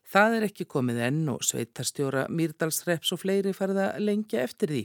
Það 0.04 0.36
er 0.36 0.46
ekki 0.46 0.66
komið 0.68 0.98
enn 1.06 1.22
og 1.32 1.42
sveitarstjóra 1.48 2.26
Mýrdalsreps 2.28 3.10
og 3.16 3.22
fleiri 3.22 3.54
farða 3.56 3.88
lengja 3.98 4.42
eftir 4.44 4.70
því. 4.70 4.82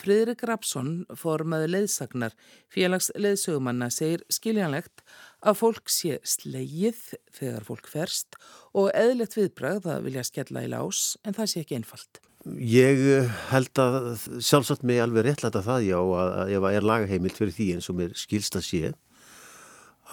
Friðrik 0.00 0.42
Rapsson, 0.48 1.04
formaði 1.20 1.68
leðsagnar, 1.70 2.34
félags 2.72 3.10
leðsögumanna, 3.14 3.90
segir 3.92 4.24
skiljanlegt 4.32 5.04
að 5.44 5.58
fólk 5.60 5.92
sé 5.92 6.18
slegið 6.26 7.00
þegar 7.36 7.66
fólk 7.66 7.88
ferst 7.92 8.38
og 8.72 8.90
eðlert 8.96 9.36
viðbrað 9.36 9.88
að 9.92 10.06
vilja 10.08 10.24
skella 10.26 10.64
í 10.64 10.70
lás 10.72 11.14
en 11.24 11.36
það 11.36 11.50
sé 11.52 11.64
ekki 11.64 11.78
einfalt. 11.80 12.20
Ég 12.60 13.30
held 13.48 13.80
að 13.80 14.26
sjálfsagt 14.44 14.84
mig 14.84 15.00
alveg 15.00 15.24
réttlæta 15.24 15.62
það 15.64 15.86
já 15.86 15.98
að 16.00 16.52
ef 16.52 16.64
það 16.66 16.78
er 16.78 16.88
lagaheimilt 16.90 17.40
fyrir 17.40 17.56
því 17.56 17.68
eins 17.76 17.88
og 17.88 17.98
mér 18.00 18.16
skilst 18.20 18.58
að 18.58 18.66
sé 18.68 18.92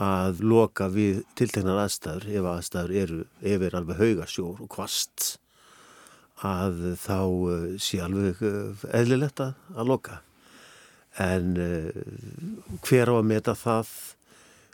að 0.02 0.40
loka 0.48 0.88
við 0.92 1.26
tiltegnar 1.36 1.82
aðstæður 1.84 2.30
ef 2.32 2.50
aðstæður 2.54 2.94
eru 3.02 3.20
yfir 3.44 3.76
alveg 3.76 4.00
haugasjór 4.00 4.64
og 4.64 4.70
kvast 4.72 5.36
að 6.48 6.80
þá 7.02 7.20
eh, 7.54 7.66
sé 7.82 8.00
alveg 8.02 8.40
eh, 8.48 8.86
eðlilegt 8.98 9.44
að 9.44 9.86
loka 9.86 10.22
en 11.22 11.58
eh, 11.60 11.92
hver 12.88 13.12
á 13.12 13.16
að 13.20 13.28
meta 13.28 13.56
það 13.58 13.92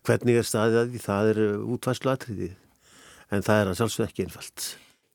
hvernig 0.08 0.40
er 0.40 0.48
staðið 0.48 0.82
að 0.82 0.92
því? 0.94 1.04
Það 1.04 1.32
er 1.32 1.42
útværslu 1.76 2.14
atriði 2.14 2.52
en 3.34 3.44
það 3.44 3.62
er 3.62 3.72
að 3.72 3.80
sjálfsög 3.82 4.06
ekki 4.08 4.28
einfalt. 4.28 4.68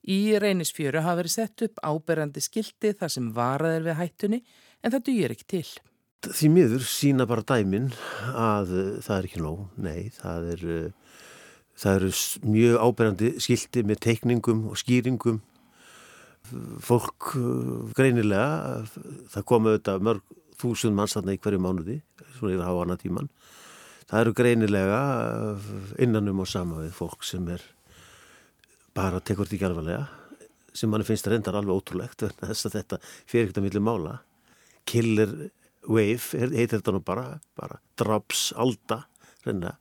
Í 0.03 0.19
reynisfjöru 0.43 1.03
hafa 1.05 1.21
verið 1.21 1.35
sett 1.37 1.65
upp 1.69 1.81
áberandi 1.87 2.43
skildi 2.43 2.91
þar 2.99 3.13
sem 3.15 3.31
varaðir 3.37 3.87
við 3.87 3.99
hættunni 4.01 4.41
en 4.83 4.95
það 4.95 5.05
dýr 5.09 5.35
ekki 5.37 5.49
til. 5.55 5.69
Því 6.23 6.51
miður 6.55 6.85
sína 6.87 7.27
bara 7.27 7.45
dæmin 7.47 7.89
að 8.31 8.75
uh, 8.75 8.91
það 9.03 9.17
er 9.17 9.29
ekki 9.29 9.43
nóg, 9.43 9.63
nei, 9.83 10.11
það 10.15 10.51
er, 10.53 10.67
uh, 10.67 11.23
það 11.83 11.97
eru 11.99 12.11
mjög 12.51 12.77
áberandi 12.83 13.33
skildi 13.43 13.83
með 13.87 14.03
teikningum 14.07 14.69
og 14.71 14.79
skýringum. 14.79 15.41
Fólk 16.83 17.33
uh, 17.39 17.91
greinilega, 17.99 18.83
það 19.35 19.49
komu 19.51 19.73
auðvitað 19.73 20.07
mörg 20.11 20.39
þúsund 20.63 20.99
manns 20.99 21.17
þarna 21.17 21.35
í 21.35 21.43
hverju 21.43 21.63
mánuði, 21.63 21.99
svona 22.37 22.55
yfir 22.55 22.67
háana 22.69 22.99
tíman. 23.01 23.31
Það 24.09 24.21
eru 24.21 24.35
greinilega 24.37 25.00
innanum 26.02 26.42
og 26.42 26.50
sama 26.50 26.82
við 26.82 26.92
fólk 26.97 27.25
sem 27.26 27.47
er 27.52 27.64
bara 28.97 29.23
tekur 29.25 29.49
þetta 29.49 29.56
ekki 29.56 29.68
alvarlega, 29.68 30.04
sem 30.76 30.90
manni 30.92 31.06
finnst 31.09 31.28
að 31.28 31.37
reyndar 31.37 31.56
alveg 31.59 31.78
ótrúlegt, 31.78 32.25
þess 32.40 32.68
að 32.68 32.76
þetta 32.78 32.99
fyrir 33.06 33.47
ekkert 33.47 33.61
að 33.61 33.66
milli 33.68 33.85
mála. 33.85 34.18
Killir 34.88 35.32
wave, 35.88 36.42
heitir 36.52 36.78
þetta 36.78 36.94
nú 36.94 37.02
bara, 37.04 37.26
bara 37.59 37.80
drops, 37.99 38.50
alda 38.56 39.04
reyna. 39.47 39.76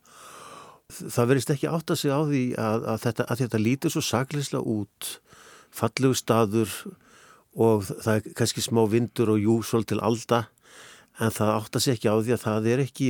það 0.92 1.28
verist 1.30 1.52
ekki 1.54 1.70
átt 1.70 1.92
að 1.92 2.00
segja 2.02 2.18
á 2.20 2.22
því 2.28 2.42
að, 2.60 2.88
að, 2.92 2.98
þetta, 3.06 3.26
að 3.28 3.42
þetta 3.44 3.60
lítur 3.62 3.92
svo 3.94 4.02
sakleislega 4.04 4.74
út 4.74 5.12
fallegu 5.72 6.16
staður 6.18 6.74
og 7.56 7.86
það 7.88 8.12
er 8.14 8.34
kannski 8.36 8.64
smá 8.64 8.82
vindur 8.90 9.32
og 9.32 9.40
júsól 9.40 9.86
til 9.88 10.00
alda 10.04 10.46
en 11.20 11.32
það 11.34 11.54
átt 11.58 11.76
að 11.76 11.84
segja 11.84 11.98
ekki 11.98 12.12
á 12.12 12.16
því 12.16 12.34
að 12.34 12.44
það 12.46 12.68
er 12.72 12.82
ekki 12.86 13.08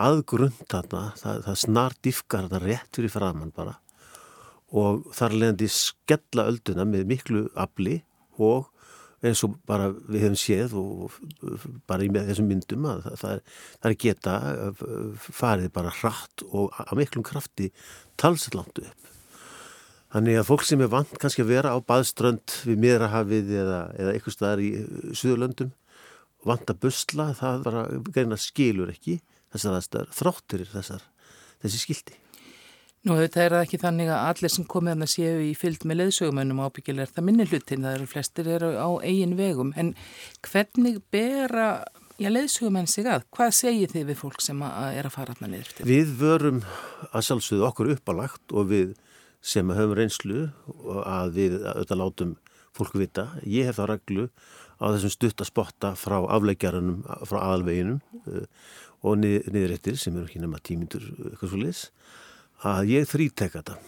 aðgrund 0.00 0.60
þarna, 0.72 1.02
það, 1.20 1.40
það 1.46 1.58
snar 1.66 1.96
diffkar 2.04 2.48
þarna 2.48 2.62
rétt 2.64 2.98
fyrir 2.98 3.12
framann 3.12 3.54
bara 3.54 3.76
og 4.72 5.08
þar 5.12 5.36
leðandi 5.36 5.68
skella 5.68 6.46
ölduna 6.48 6.86
með 6.88 7.08
miklu 7.10 7.42
afli 7.60 7.98
og 8.40 8.70
eins 9.22 9.42
og 9.46 9.54
bara 9.68 9.90
við 9.92 10.24
hefum 10.24 10.38
séð 10.40 10.74
og 10.80 11.18
bara 11.86 12.02
í 12.02 12.10
þessum 12.14 12.48
myndum 12.50 12.88
að 12.90 13.04
það, 13.04 13.20
það, 13.20 13.44
er, 13.90 13.96
geta 14.04 14.34
uh, 14.50 15.28
farið 15.28 15.68
bara 15.76 15.94
hratt 16.00 16.44
og 16.48 16.72
að 16.82 16.98
miklum 16.98 17.26
krafti 17.26 17.70
talslandu 18.18 18.88
upp. 18.88 19.10
Þannig 20.12 20.40
að 20.40 20.48
fólk 20.50 20.64
sem 20.68 20.82
er 20.84 20.90
vant 20.92 21.14
kannski 21.20 21.44
að 21.44 21.52
vera 21.54 21.72
á 21.72 21.78
baðströnd 21.86 22.56
við 22.66 22.82
miðrahafið 22.82 23.54
eða, 23.62 23.78
eða 23.96 24.16
eitthvað 24.16 24.36
staðar 24.36 24.64
í 24.64 24.72
uh, 24.80 25.06
Suðurlöndum 25.14 25.70
vant 26.46 26.72
að 26.72 26.82
busla, 26.86 27.30
það 27.38 27.62
bara 27.68 27.84
greina 28.10 28.38
skilur 28.40 28.90
ekki 28.92 29.20
þessar 29.52 29.78
aðstæður, 29.78 30.12
þráttur 30.16 30.66
þessar, 30.72 31.06
þessi 31.62 31.80
skildi. 31.82 32.18
Nú 33.02 33.16
þetta 33.18 33.40
er 33.42 33.54
það 33.56 33.64
ekki 33.66 33.80
þannig 33.82 34.12
að 34.14 34.28
allir 34.30 34.52
sem 34.54 34.66
komið 34.70 35.00
að 35.02 35.10
séu 35.10 35.38
í 35.42 35.54
fyllt 35.58 35.86
með 35.90 35.98
leðsögumönnum 36.04 36.60
ábyggilega 36.62 37.08
er 37.08 37.14
það 37.16 37.26
minni 37.26 37.46
hlutin, 37.50 37.82
það 37.82 37.96
eru 37.96 38.10
flestir 38.12 38.50
eru 38.56 38.70
á 38.78 38.88
eigin 39.02 39.34
vegum, 39.38 39.72
en 39.74 39.90
hvernig 40.46 41.00
bera 41.10 41.66
já, 42.22 42.30
leðsögumenn 42.30 42.86
sig 42.90 43.08
að? 43.10 43.26
Hvað 43.34 43.50
segir 43.58 43.90
þið 43.90 44.06
við 44.12 44.20
fólk 44.20 44.44
sem 44.44 44.62
að 44.62 45.00
er 45.00 45.08
að 45.08 45.16
fara 45.16 45.34
að 45.34 45.50
niður 45.50 45.72
til? 45.74 45.88
Við 45.90 46.14
vörum 46.20 46.62
að 47.10 47.26
sjálfsögðu 47.26 47.66
okkur 47.68 47.92
uppalagt 47.96 48.54
og 48.54 48.70
við 48.70 48.94
sem 49.42 49.74
höfum 49.74 49.96
reynslu 49.98 50.46
að 51.02 51.36
við 51.38 51.58
auðvitað 51.64 52.00
látum 52.04 52.34
fólk 52.76 52.94
vita. 52.96 53.26
Ég 53.42 53.68
hef 53.68 53.80
það 53.80 53.90
reglu 53.96 54.28
á 54.82 54.86
þessum 54.90 55.14
stuttaspotta 55.14 55.94
frá 55.98 56.18
afleggjarunum, 56.34 57.04
frá 57.28 57.38
aðalveginum 57.40 58.00
uh, 58.26 58.44
og 59.02 59.18
niðurettir 59.22 59.98
sem 59.98 60.16
eru 60.16 60.28
ekki 60.28 60.42
nema 60.42 60.60
tímindur 60.62 61.06
eitthvað 61.30 61.54
svo 61.54 61.62
liðs 61.62 61.86
að 62.66 62.92
ég 62.92 63.08
þríteka 63.10 63.62
þetta. 63.62 63.78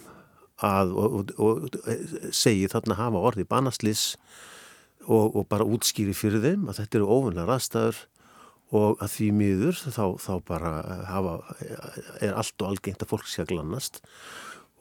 Að, 0.65 0.93
og, 0.95 1.15
og, 1.15 1.31
og 1.43 2.33
segi 2.35 2.69
þarna 2.71 2.97
hafa 2.99 3.23
orði 3.29 3.45
banaslis 3.51 4.15
og, 5.05 5.35
og 5.35 5.47
bara 5.51 5.67
útskýri 5.67 6.15
fyrir 6.17 6.43
þeim 6.45 6.69
að 6.71 6.81
þetta 6.81 7.01
eru 7.01 7.11
ofunlega 7.11 7.49
rastæður 7.51 7.99
og 8.75 9.03
að 9.03 9.13
því 9.17 9.29
miður 9.39 9.81
þá, 9.83 10.05
þá 10.23 10.33
bara 10.47 10.73
hafa, 11.11 11.35
er 12.23 12.39
allt 12.39 12.63
og 12.63 12.71
algengt 12.71 13.03
að 13.05 13.11
fólk 13.13 13.29
sé 13.29 13.43
að 13.43 13.53
glannast 13.53 14.01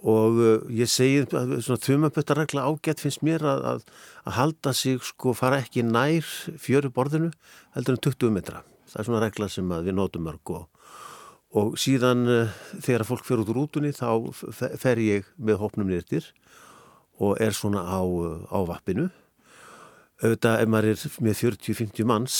og 0.03 0.39
uh, 0.41 0.60
ég 0.74 0.91
segi 0.91 1.24
að 1.31 1.55
svona 1.63 1.83
þumaböttaregla 1.83 2.67
ágætt 2.67 3.03
finnst 3.03 3.24
mér 3.24 3.45
að, 3.48 3.63
að, 3.72 3.88
að 4.27 4.38
halda 4.38 4.75
sig 4.75 5.01
sko 5.07 5.33
fara 5.38 5.62
ekki 5.63 5.86
nær 5.88 6.27
fjöru 6.60 6.91
borðinu 6.93 7.31
heldur 7.77 7.98
en 7.98 8.05
20 8.10 8.36
metra. 8.36 8.63
Það 8.91 9.00
er 9.00 9.10
svona 9.10 9.24
regla 9.24 9.50
sem 9.50 9.74
við 9.74 9.98
nótum 9.98 10.27
mörg 10.27 10.55
og 10.57 10.69
og 11.53 11.75
síðan 11.77 12.25
uh, 12.25 12.53
þegar 12.81 13.05
fólk 13.05 13.27
fer 13.27 13.41
út 13.43 13.51
úr 13.53 13.60
útunni 13.67 13.91
þá 13.93 14.33
fer 14.81 15.01
ég 15.01 15.27
með 15.38 15.60
hópnum 15.62 15.91
nýttir 15.91 16.25
og 17.22 17.38
er 17.41 17.53
svona 17.53 17.83
á, 17.86 18.01
á 18.50 18.60
vappinu 18.65 19.12
auðvitað 20.24 20.62
ef 20.63 20.72
maður 20.72 20.89
er 20.89 21.03
með 21.25 21.39
40-50 21.41 22.07
manns 22.10 22.36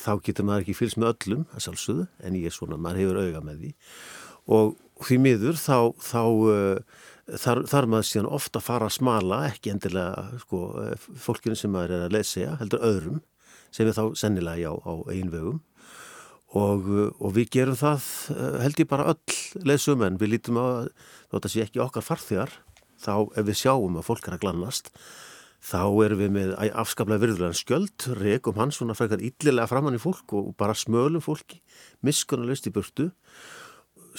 þá 0.00 0.12
getur 0.24 0.46
maður 0.48 0.64
ekki 0.64 0.76
fylgst 0.78 0.98
með 1.00 1.12
öllum 1.12 1.46
að 1.54 1.64
sjálfsögðu 1.66 2.06
en 2.26 2.38
ég 2.38 2.48
er 2.48 2.56
svona, 2.56 2.78
maður 2.80 3.02
hefur 3.04 3.20
auga 3.20 3.42
með 3.44 3.62
því 3.62 3.72
og 4.56 4.74
því 5.06 5.18
miður 5.24 5.58
þá, 5.60 5.78
þá 6.02 6.22
uh, 6.24 7.00
þar, 7.40 7.64
þar 7.70 7.90
maður 7.90 8.08
síðan 8.10 8.30
ofta 8.40 8.62
fara 8.64 8.90
að 8.90 8.96
smala 8.98 9.42
ekki 9.48 9.74
endilega 9.74 10.28
sko, 10.44 10.62
fólkinu 11.26 11.58
sem 11.58 11.72
maður 11.74 11.96
er 11.96 12.06
að 12.06 12.16
lesa 12.18 12.54
heldur 12.60 12.86
öðrum 12.86 13.20
sem 13.70 13.86
er 13.86 13.96
þá 13.96 14.04
sennilega 14.18 14.72
á, 14.72 14.74
á 14.74 14.94
einvegum 15.12 15.60
Og, 16.50 16.86
og 17.22 17.30
við 17.36 17.52
gerum 17.54 17.76
það 17.78 18.06
eh, 18.34 18.54
held 18.64 18.80
ég 18.82 18.88
bara 18.90 19.12
öll 19.12 19.66
leysum 19.68 20.00
en 20.02 20.16
við 20.18 20.32
lítum 20.32 20.56
að 20.58 20.88
þetta 21.30 21.50
sé 21.52 21.62
ekki 21.62 21.82
okkar 21.84 22.02
farþjar 22.02 22.56
þá 22.98 23.12
ef 23.38 23.44
við 23.46 23.58
sjáum 23.60 23.98
að 24.00 24.08
fólk 24.08 24.26
er 24.26 24.34
að 24.34 24.42
glannast 24.42 24.90
þá 25.62 25.84
erum 26.02 26.18
við 26.18 26.32
með 26.34 26.52
afskaplega 26.58 27.22
virðulegan 27.22 27.54
skjöld, 27.54 28.06
rekum 28.18 28.58
hans 28.58 28.80
svona 28.80 28.96
frekar 28.98 29.22
yllilega 29.22 29.68
framann 29.70 29.94
í 29.94 30.02
fólk 30.02 30.34
og 30.34 30.50
bara 30.58 30.74
smölum 30.74 31.22
fólki, 31.22 31.60
miskunnulegst 32.02 32.66
í 32.66 32.74
burtu 32.74 33.10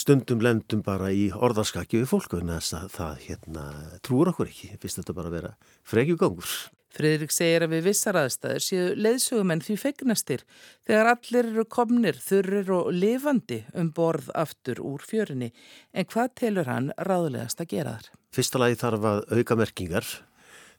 stundum 0.01 0.43
lendum 0.43 0.83
bara 0.85 1.11
í 1.13 1.29
orðarskaki 1.31 2.01
við 2.01 2.11
fólk 2.11 2.37
en 2.39 2.53
þess 2.55 2.77
að 2.79 2.91
það 2.97 3.25
hérna 3.27 3.65
trúur 4.01 4.33
okkur 4.33 4.51
ekki, 4.51 4.75
finnst 4.81 5.01
þetta 5.01 5.17
bara 5.17 5.31
að 5.31 5.37
vera 5.39 5.55
frekjugangur 5.87 6.53
Friðrik 6.91 7.31
segir 7.31 7.63
að 7.63 7.77
við 7.77 7.85
vissar 7.87 8.17
aðstæður 8.19 8.63
séu 8.65 8.87
leiðsögumenn 8.99 9.61
því 9.63 9.75
fegnastir 9.79 10.41
þegar 10.87 11.09
allir 11.13 11.47
eru 11.53 11.63
komnir, 11.71 12.17
þurrir 12.19 12.71
og 12.75 12.89
lifandi 12.91 13.61
um 13.79 13.93
borð 13.95 14.27
aftur 14.35 14.81
úr 14.83 15.05
fjörinni. 15.07 15.53
En 15.95 16.07
hvað 16.11 16.33
telur 16.41 16.67
hann 16.67 16.91
ráðlegast 16.99 17.63
að 17.63 17.71
gera 17.77 17.95
þar? 17.95 18.11
Fyrsta 18.35 18.59
lagi 18.59 18.79
þarf 18.83 19.07
að 19.07 19.23
auka 19.37 19.57
merkingar. 19.61 20.11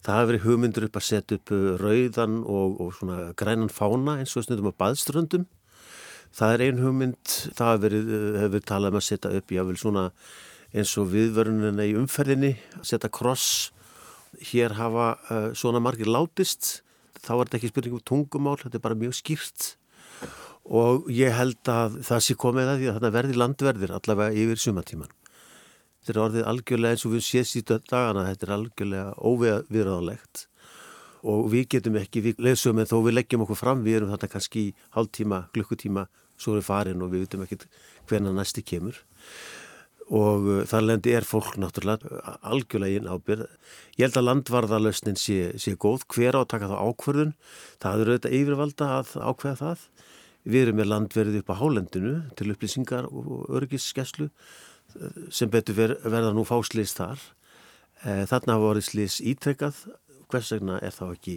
Það 0.02 0.18
hafi 0.18 0.30
verið 0.32 0.46
hugmyndur 0.50 0.88
upp 0.88 1.00
að 1.00 1.08
setja 1.08 1.38
upp 1.38 1.54
rauðan 1.80 2.38
og, 2.42 2.78
og 2.82 2.94
svona 2.98 3.18
grænan 3.38 3.72
fána 3.72 4.18
eins 4.20 4.36
og 4.36 4.44
snöðum 4.44 4.68
á 4.68 4.80
baðströndum. 4.84 5.48
Það 6.32 6.54
er 6.54 6.64
ein 6.64 6.80
hugmynd, 6.80 7.34
það 7.52 7.70
hefur 7.70 7.82
verið, 7.84 8.10
hef 8.40 8.50
verið 8.54 8.66
talað 8.70 8.94
um 8.94 8.98
að 8.98 9.04
setja 9.04 9.32
upp, 9.36 9.52
jável 9.52 9.76
svona 9.80 10.04
eins 10.72 10.92
og 10.96 11.10
viðvörunina 11.12 11.84
í 11.84 11.92
umferðinni, 12.00 12.54
að 12.78 12.86
setja 12.88 13.10
kross. 13.12 13.48
Hér 14.48 14.78
hafa 14.78 15.08
uh, 15.28 15.48
svona 15.58 15.82
margir 15.84 16.08
látist, 16.08 16.80
þá 17.20 17.34
er 17.34 17.42
þetta 17.42 17.58
ekki 17.58 17.70
spurning 17.74 17.96
um 17.98 18.04
tungumál, 18.08 18.56
þetta 18.62 18.80
er 18.80 18.84
bara 18.86 18.96
mjög 19.02 19.18
skýrt. 19.18 19.74
Og 20.72 21.10
ég 21.12 21.34
held 21.36 21.68
að 21.68 21.98
það 22.06 22.24
sé 22.24 22.38
komið 22.38 22.70
að 22.70 22.80
því 22.80 22.88
að 22.88 22.96
þetta 22.96 23.12
verði 23.18 23.36
landverðir 23.42 23.92
allavega 23.98 24.44
yfir 24.44 24.62
sumatíman. 24.62 25.12
Þetta 26.00 26.14
er 26.14 26.22
orðið 26.22 26.48
algjörlega 26.48 26.96
eins 26.96 27.04
og 27.06 27.12
við 27.12 27.26
séð 27.26 27.46
síta 27.50 27.78
dagana, 27.82 28.24
þetta 28.30 28.48
er 28.48 28.54
algjörlega 28.56 29.12
óviðraðalegt 29.20 30.46
og 31.22 31.44
við 31.52 31.68
getum 31.76 31.96
ekki, 32.00 32.22
við 32.24 32.40
lesum 32.42 32.80
en 32.82 32.88
þó 32.90 32.96
við 33.04 33.16
leggjum 33.20 33.44
okkur 33.44 33.58
fram, 33.58 33.82
við 33.84 34.00
erum 34.00 34.10
þarna 34.10 34.30
kannski 34.32 34.64
hálftíma, 34.96 35.44
glukkutíma, 35.54 36.06
svo 36.42 36.58
er 36.58 36.66
farin 36.66 37.02
og 37.04 37.12
við 37.12 37.26
veitum 37.26 37.44
ekki 37.46 37.60
hvernig 38.10 38.34
næsti 38.36 38.64
kemur 38.66 38.98
og 40.12 40.48
uh, 40.48 40.62
þar 40.68 40.86
lendi 40.88 41.14
er 41.16 41.26
fólk 41.26 41.54
náttúrulega 41.60 42.34
algjörlega 42.44 43.00
inn 43.00 43.08
ábyrð. 43.08 43.46
Ég 43.96 44.04
held 44.04 44.18
að 44.20 44.26
landvarðalösnin 44.28 45.16
sé, 45.16 45.38
sé 45.56 45.76
góð, 45.80 46.04
hver 46.12 46.36
á 46.36 46.40
að 46.42 46.50
taka 46.52 46.68
það 46.72 46.82
ákverðun, 46.88 47.32
það 47.82 48.02
eru 48.02 48.12
auðvitað 48.16 48.36
yfirvalda 48.38 48.90
að 48.98 49.14
ákveða 49.22 49.60
það. 49.62 49.86
Við 50.42 50.64
erum 50.66 50.78
með 50.80 50.90
landverðið 50.90 51.40
upp 51.40 51.54
á 51.54 51.60
hálendinu 51.62 52.12
til 52.36 52.50
upplýsingar 52.50 53.08
og 53.08 53.46
örgisskeslu 53.56 54.28
sem 55.32 55.50
betur 55.50 55.78
ver, 55.78 55.96
verða 56.02 56.34
nú 56.34 56.44
fáslýst 56.44 56.98
þar. 56.98 57.22
Eh, 58.02 58.24
þarna 58.28 58.58
hafa 58.58 58.66
vorið 58.66 58.88
slýs 58.88 59.20
ítrekkað, 59.22 59.84
hvers 60.28 60.52
vegna 60.52 60.80
er 60.82 60.94
þá 60.94 61.04
ekki 61.12 61.36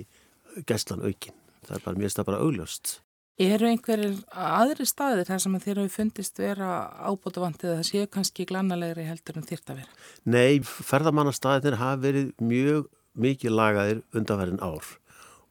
gæslan 0.67 1.05
aukin. 1.05 1.37
Það 1.65 1.77
er 1.77 1.85
bara 1.85 2.01
mjög 2.01 2.15
stað 2.15 2.31
bara 2.31 2.41
augljóst. 2.43 2.95
Eru 3.35 3.67
einhverjir 3.67 4.13
aðri 4.31 4.85
staðir 4.87 5.27
þar 5.27 5.41
sem 5.43 5.55
þér 5.59 5.79
hafi 5.81 5.91
fundist 5.91 6.37
vera 6.39 6.67
ábútu 7.03 7.41
vantið 7.43 7.73
að 7.73 7.79
það 7.81 7.87
séu 7.89 8.07
kannski 8.07 8.45
glannalegri 8.47 9.03
heldur 9.09 9.39
en 9.41 9.47
þýrt 9.47 9.71
að 9.73 9.79
vera? 9.81 9.95
Nei, 10.23 10.61
ferðamannastaðir 10.63 11.75
hafa 11.81 11.97
verið 12.05 12.29
mjög 12.39 12.85
mikið 13.19 13.51
lagaðir 13.51 13.99
undanverðin 14.15 14.63
ár 14.63 14.87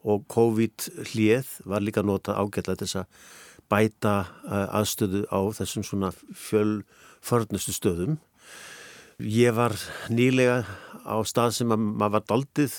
og 0.01 0.25
COVID 0.33 0.87
hlið 1.11 1.51
var 1.69 1.85
líka 1.85 2.01
nota 2.01 2.39
ágætlega 2.41 2.81
þess 2.81 3.03
að 3.03 3.27
bæta 3.69 4.15
eh, 4.49 4.79
aðstöðu 4.81 5.21
á 5.29 5.41
þessum 5.59 5.85
svona 5.85 6.11
fjöl 6.17 6.87
förnustu 7.25 7.75
stöðum. 7.77 8.17
Ég 9.21 9.53
var 9.57 9.77
nýlega 10.09 10.63
á 11.05 11.21
stað 11.29 11.53
sem 11.59 11.69
maður 11.69 12.17
var 12.17 12.25
daldið 12.33 12.79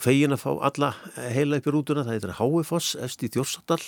fegin 0.00 0.32
að 0.32 0.42
fá 0.46 0.50
alla 0.64 0.90
heila 1.36 1.60
upp 1.60 1.68
í 1.68 1.76
rútuna, 1.76 2.06
það 2.08 2.16
heitir 2.16 2.34
Háifoss, 2.40 2.96
eftir 2.96 3.30
Þjórsadal 3.36 3.82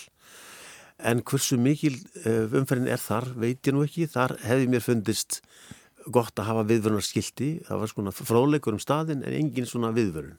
en 0.98 1.20
hversu 1.26 1.58
mikil 1.60 1.98
eh, 2.24 2.46
umferðin 2.56 2.88
er 2.92 3.00
þar 3.02 3.28
veit 3.36 3.66
ég 3.66 3.74
nú 3.76 3.84
ekki, 3.84 4.08
þar 4.08 4.36
hefði 4.44 4.70
mér 4.72 4.84
fundist 4.84 5.40
gott 6.12 6.38
að 6.38 6.50
hafa 6.50 6.66
viðvörunarskildi, 6.70 7.50
það 7.66 7.80
var 7.82 7.92
svona 7.92 8.14
fróðleikur 8.14 8.76
um 8.76 8.82
staðin 8.82 9.24
en 9.26 9.36
engin 9.36 9.68
svona 9.68 9.92
viðvörun. 9.96 10.36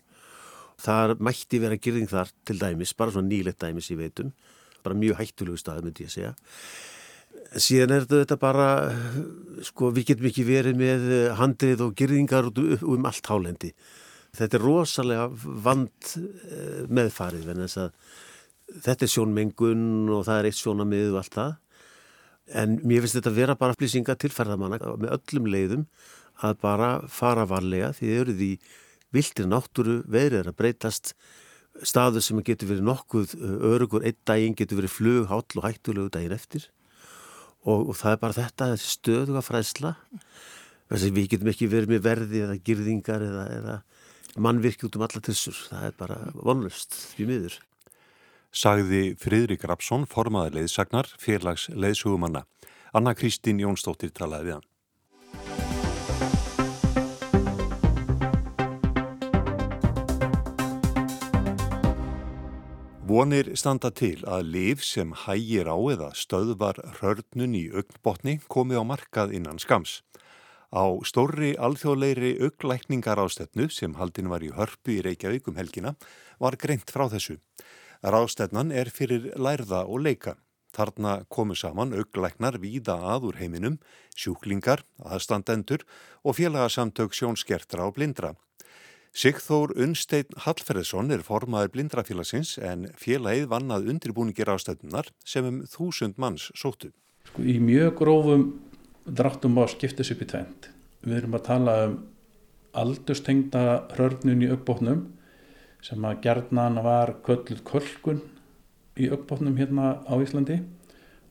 Það 0.81 1.15
mætti 1.25 1.59
vera 1.61 1.79
gerðing 1.81 2.09
þar 2.09 2.31
til 2.45 2.57
dæmis, 2.61 2.93
bara 2.97 3.13
svona 3.13 3.29
nýlegt 3.31 3.59
dæmis 3.61 3.89
í 3.91 3.97
veitum, 3.99 4.31
bara 4.85 4.97
mjög 4.97 5.19
hættulegu 5.21 5.59
staði 5.59 5.85
myndi 5.85 6.05
ég 6.05 6.13
segja. 6.13 6.33
Síðan 7.57 7.95
er 7.95 8.05
þetta 8.09 8.37
bara 8.39 8.67
sko 9.65 9.91
við 9.95 10.11
getum 10.11 10.29
ekki 10.29 10.45
verið 10.47 10.79
með 10.79 11.07
handrið 11.39 11.83
og 11.85 11.95
gerðingar 11.97 12.49
um 12.53 13.07
allt 13.07 13.29
hálendi. 13.29 13.73
Þetta 14.37 14.57
er 14.57 14.63
rosalega 14.63 15.27
vand 15.65 16.13
eh, 16.19 16.81
meðfarið 16.93 17.47
þetta 18.67 19.05
er 19.05 19.11
sjónmengun 19.13 20.11
og 20.13 20.25
það 20.27 20.41
er 20.41 20.49
eitt 20.49 20.59
sjónamið 20.59 21.09
og 21.13 21.19
allt 21.21 21.37
það. 21.37 21.55
En 22.61 22.77
mér 22.87 23.03
finnst 23.03 23.17
þetta 23.19 23.31
að 23.33 23.39
vera 23.41 23.57
bara 23.59 23.75
flýsinga 23.75 24.15
tilferðamanna 24.19 24.79
með 25.01 25.15
öllum 25.17 25.49
leiðum 25.51 25.87
að 26.45 26.59
bara 26.63 26.91
fara 27.11 27.47
varlega 27.49 27.91
því 27.97 28.11
þau 28.11 28.21
eru 28.21 28.37
því 28.37 28.51
viltir 29.15 29.49
náttúru 29.49 29.97
veðrið 30.07 30.51
að 30.51 30.57
breytast 30.59 31.13
staður 31.85 32.23
sem 32.25 32.39
getur 32.45 32.71
verið 32.71 32.87
nokkuð 32.87 33.35
örugur 33.67 34.05
einn 34.05 34.17
daginn 34.25 34.55
getur 34.57 34.79
verið 34.81 34.95
flug, 34.95 35.27
hátl 35.29 35.59
og 35.61 35.67
hættulegu 35.67 36.11
daginn 36.13 36.35
eftir. 36.35 36.67
Og, 37.67 37.91
og 37.91 37.95
það 37.99 38.13
er 38.13 38.21
bara 38.21 38.37
þetta, 38.37 38.69
stöðuga 38.79 39.43
fræsla 39.43 39.95
við 40.87 41.33
getum 41.33 41.49
ekki 41.51 41.67
verið 41.67 41.91
með 41.91 42.03
verði 42.05 42.43
eða 42.45 42.59
girðingar 42.63 43.23
eða, 43.25 43.45
eða 43.57 43.77
mannvirkjum 44.39 44.87
út 44.87 44.97
um 44.99 45.03
alla 45.07 45.23
tissur, 45.25 45.57
það 45.67 45.87
er 45.89 45.97
bara 45.97 46.17
vonlust 46.37 46.95
við 47.17 47.31
miður. 47.31 47.57
Sagði 48.51 49.15
Fridrik 49.19 49.65
Rapsson, 49.67 50.07
formaður 50.07 50.61
leiðsagnar, 50.61 51.09
félags 51.19 51.67
leiðsugumanna. 51.73 52.45
Anna 52.95 53.13
Kristín 53.13 53.59
Jónsdóttir 53.59 54.13
talaði 54.15 54.47
við 54.47 54.57
hann. 54.57 54.67
Vonir 63.07 63.53
standa 63.55 63.87
til 63.95 64.19
að 64.27 64.49
liv 64.51 64.81
sem 64.83 65.13
hægir 65.15 65.69
á 65.71 65.77
eða 65.93 66.09
stöðvar 66.11 66.81
hörnun 66.99 67.55
í 67.55 67.63
augnbotni 67.71 68.35
komi 68.51 68.75
á 68.75 68.83
markað 68.83 69.31
innan 69.37 69.61
skams. 69.63 70.01
Á 70.75 70.83
stórri 71.07 71.53
alþjóðleiri 71.55 72.33
auglækningar 72.43 73.21
ástefnu 73.23 73.69
sem 73.71 73.95
haldin 73.95 74.27
var 74.27 74.43
í 74.43 74.51
hörpu 74.51 74.97
í 74.97 75.03
Reykjavík 75.05 75.47
um 75.47 75.55
helgina 75.55 75.95
var 76.43 76.59
greint 76.59 76.91
frá 76.91 77.07
þessu. 77.07 77.39
Rástefnan 78.03 78.71
er 78.71 78.91
fyrir 78.93 79.31
lærða 79.35 79.85
og 79.87 80.03
leika. 80.05 80.35
Þarna 80.77 81.23
komu 81.33 81.55
saman 81.57 81.95
auglæknar 81.97 82.59
víða 82.61 82.97
að 83.15 83.31
úr 83.31 83.39
heiminum, 83.39 83.77
sjúklingar, 84.13 84.83
aðstandendur 85.01 85.85
og 86.23 86.37
félagasamtök 86.37 87.15
sjónskertra 87.17 87.87
og 87.87 87.95
blindra. 87.97 88.35
Sigþór 89.17 89.73
Unnstein 89.81 90.29
Hallferðsson 90.43 91.09
er 91.15 91.23
formaður 91.25 91.71
blindrafélagsins 91.73 92.57
en 92.61 92.91
félagið 93.01 93.47
vannað 93.49 93.87
undirbúningir 93.93 94.51
ástöðunar 94.53 95.09
sem 95.25 95.47
um 95.47 95.63
þúsund 95.65 96.19
manns 96.21 96.51
sóttu. 96.53 96.91
Sko, 97.31 97.41
í 97.41 97.57
mjög 97.57 97.95
grófum 98.03 98.45
dráttum 99.07 99.57
á 99.57 99.65
skiptis 99.71 100.11
upp 100.13 100.21
í 100.21 100.29
tvent. 100.29 100.69
Við 101.01 101.23
erum 101.23 101.37
að 101.39 101.47
tala 101.49 101.77
um 101.87 101.97
aldustengda 102.77 103.63
hörnun 103.97 104.43
í 104.45 104.51
aukbóknum 104.53 105.07
sem 105.83 106.03
að 106.07 106.21
gerðnan 106.25 106.81
var 106.85 107.13
kölluð 107.25 107.61
kölkun 107.67 108.23
í 108.97 109.09
aukbóknum 109.13 109.57
hérna 109.59 109.97
á 110.03 110.13
Íslandi. 110.17 110.61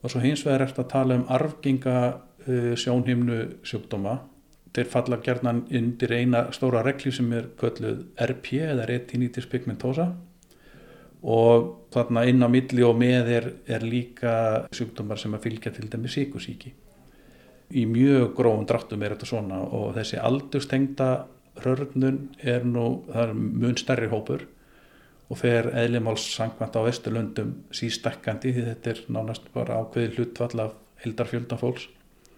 Og 0.02 0.12
svo 0.12 0.22
hins 0.22 0.44
vegar 0.46 0.62
er 0.62 0.70
þetta 0.70 0.84
að 0.84 0.92
tala 0.92 1.18
um 1.18 1.26
arfginga 1.32 1.96
uh, 2.14 2.72
sjónhimnu 2.78 3.40
sjúkdóma. 3.66 4.20
Þeir 4.76 4.90
falla 4.92 5.18
gerðnan 5.24 5.64
undir 5.72 6.12
eina 6.12 6.46
stóra 6.54 6.84
regli 6.84 7.10
sem 7.14 7.30
er 7.34 7.48
kölluð 7.58 8.04
RP 8.28 8.60
eða 8.68 8.86
retinitis 8.90 9.48
pigmentosa. 9.50 10.10
Og 11.26 11.70
þarna 11.94 12.26
inn 12.28 12.44
á 12.44 12.48
milli 12.52 12.84
og 12.86 12.98
með 13.00 13.30
er, 13.38 13.46
er 13.66 13.86
líka 13.86 14.34
sjúkdómar 14.76 15.18
sem 15.18 15.34
að 15.34 15.48
fylgja 15.48 15.72
til 15.74 15.88
dæmi 15.90 16.12
síkusíki. 16.12 16.74
Í 17.74 17.82
mjög 17.90 18.36
grófum 18.36 18.66
dráttum 18.68 19.02
er 19.02 19.16
þetta 19.16 19.26
svona 19.26 19.58
og 19.64 19.96
þessi 19.96 20.20
aldurstengda 20.22 21.08
hörnun 21.64 22.20
er 22.42 22.64
nú, 22.66 23.02
það 23.08 23.22
er 23.22 23.34
mun 23.36 23.76
stærri 23.80 24.10
hópur 24.12 24.46
og 25.26 25.40
fer 25.40 25.70
eðlimáls 25.74 26.24
sangvænt 26.36 26.76
á 26.78 26.86
vesturlöndum 26.86 27.52
sístekkandi 27.74 28.52
því 28.54 28.66
þetta 28.68 28.92
er 28.92 29.00
nánast 29.16 29.48
bara 29.54 29.80
ákveði 29.82 30.12
hlutvall 30.14 30.62
af 30.68 30.76
heldarfjöldan 31.02 31.60
fólks. 31.60 31.88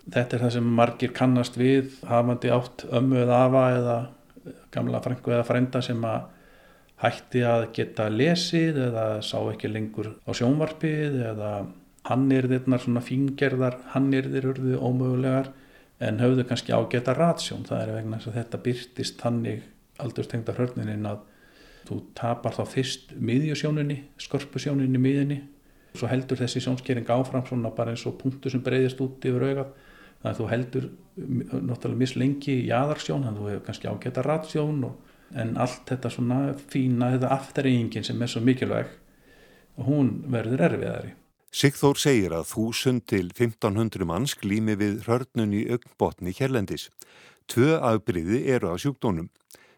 Þetta 0.09 0.37
er 0.37 0.45
það 0.47 0.55
sem 0.57 0.71
margir 0.79 1.13
kannast 1.17 1.59
við, 1.61 1.99
hafandi 2.09 2.53
átt 2.55 2.87
ömmu 2.89 3.21
eða 3.25 3.43
afa 3.45 3.65
eða 3.77 3.99
gamla 4.73 5.03
frængu 5.05 5.35
eða 5.35 5.47
frænda 5.49 5.83
sem 5.85 6.01
að 6.09 6.31
hætti 7.03 7.43
að 7.47 7.67
geta 7.77 8.09
lesið 8.11 8.81
eða 8.89 9.05
sá 9.23 9.37
ekki 9.43 9.71
lengur 9.71 10.15
á 10.25 10.31
sjónvarpið 10.35 11.21
eða 11.33 11.53
hannirðirnar, 12.09 12.81
svona 12.81 13.03
fingerðar 13.05 13.77
hannirðir 13.93 14.49
urðu 14.55 14.81
ómögulegar 14.81 15.53
en 16.01 16.21
höfðu 16.23 16.45
kannski 16.47 16.75
ágæta 16.75 17.15
ratsjón. 17.17 17.67
Það 17.67 17.83
er 17.83 17.95
vegna 17.97 18.21
þess 18.21 18.31
að 18.31 18.39
þetta 18.39 18.63
byrtist 18.67 19.27
hannig 19.27 19.67
aldurstengta 19.99 20.55
hörninin 20.59 21.09
að 21.11 21.25
þú 21.89 22.01
tapar 22.19 22.55
þá 22.55 22.65
fyrst 22.69 23.15
miðjusjóninni, 23.17 24.03
skorpusjóninni 24.21 25.01
miðinni 25.01 25.39
og 25.93 26.03
svo 26.03 26.11
heldur 26.11 26.39
þessi 26.39 26.63
sjónskering 26.63 27.09
áfram 27.11 27.47
svona 27.49 27.73
bara 27.75 27.95
eins 27.95 28.05
og 28.07 28.19
punktu 28.21 28.53
sem 28.53 28.63
breyðist 28.65 29.01
út 29.03 29.25
yfir 29.25 29.47
augað 29.49 29.71
þannig 30.21 30.31
að 30.31 30.41
þú 30.41 30.49
heldur 30.53 30.89
náttúrulega 31.17 32.01
mislengi 32.03 32.57
í 32.67 32.73
aðarsjón 32.75 33.25
þannig 33.25 33.39
að 33.39 33.41
þú 33.41 33.53
hefur 33.53 33.65
kannski 33.69 33.91
ágæta 33.91 34.25
ratsjón 34.27 34.85
en 35.39 35.57
allt 35.61 35.85
þetta 35.89 36.13
svona 36.13 36.39
fína 36.73 37.13
þetta 37.15 37.33
afturreyningin 37.37 38.07
sem 38.07 38.23
er 38.23 38.33
svo 38.33 38.45
mikilvæg 38.45 38.93
hún 39.87 40.13
verður 40.33 40.65
erfiðari. 40.69 41.13
Sigþór 41.49 41.97
segir 41.97 42.35
að 42.37 42.51
1000 42.53 42.99
til 43.09 43.31
1500 43.33 44.05
manns 44.05 44.35
glými 44.37 44.75
við 44.77 45.07
hörnun 45.07 45.55
í 45.57 45.63
augnbotni 45.73 46.35
hérlendis. 46.37 46.91
Tvö 47.49 47.79
afbríði 47.81 48.43
eru 48.53 48.69
á 48.69 48.77
sjúkdónum. 48.77 49.31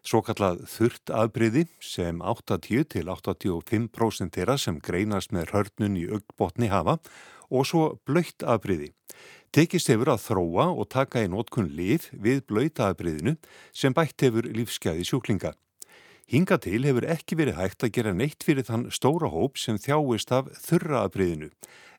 Svo 0.03 0.19
kallað 0.27 0.65
þurrt 0.67 1.13
afbriði 1.15 1.69
sem 1.79 2.19
80 2.19 2.89
til 2.91 3.07
85% 3.07 4.35
þeirra 4.35 4.59
sem 4.59 4.81
greinast 4.83 5.31
með 5.31 5.55
hörnun 5.55 6.01
í 6.01 6.09
augbotni 6.11 6.73
hafa 6.73 6.99
og 7.51 7.69
svo 7.71 7.85
blöytt 8.03 8.43
afbriði. 8.43 8.91
Tekist 9.55 9.93
hefur 9.95 10.11
að 10.11 10.25
þróa 10.27 10.71
og 10.75 10.91
taka 10.91 11.23
í 11.23 11.31
nótkunn 11.31 11.71
lif 11.71 12.11
við 12.11 12.43
blöyta 12.51 12.91
afbriðinu 12.91 13.37
sem 13.71 13.95
bætt 13.95 14.27
hefur 14.27 14.51
lífskeiði 14.51 15.07
sjúklinga. 15.07 15.55
Hinga 16.29 16.59
til 16.61 16.85
hefur 16.85 17.07
ekki 17.09 17.39
verið 17.39 17.57
hægt 17.59 17.87
að 17.87 17.95
gera 17.97 18.13
neitt 18.15 18.45
fyrir 18.45 18.67
þann 18.67 18.91
stóra 18.91 19.31
hóp 19.33 19.57
sem 19.59 19.79
þjáist 19.79 20.35
af 20.35 20.51
þurra 20.61 21.07
afbriðinu 21.07 21.51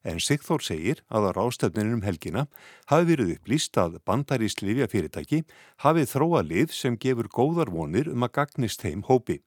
en 0.08 0.22
Sigþór 0.22 0.64
segir 0.66 1.02
að 1.14 1.30
á 1.30 1.32
rástefninum 1.38 2.02
helgina 2.06 2.48
hafi 2.90 3.08
verið 3.12 3.36
upplýst 3.36 3.78
að 3.78 4.00
bandarísk 4.08 4.64
livjafyrirtæki 4.66 5.44
hafi 5.86 6.08
þróa 6.10 6.42
lið 6.48 6.74
sem 6.76 6.98
gefur 6.98 7.30
góðar 7.30 7.72
vonir 7.74 8.10
um 8.12 8.26
að 8.26 8.36
gagnist 8.40 8.82
þeim 8.82 9.06
hópi. 9.10 9.42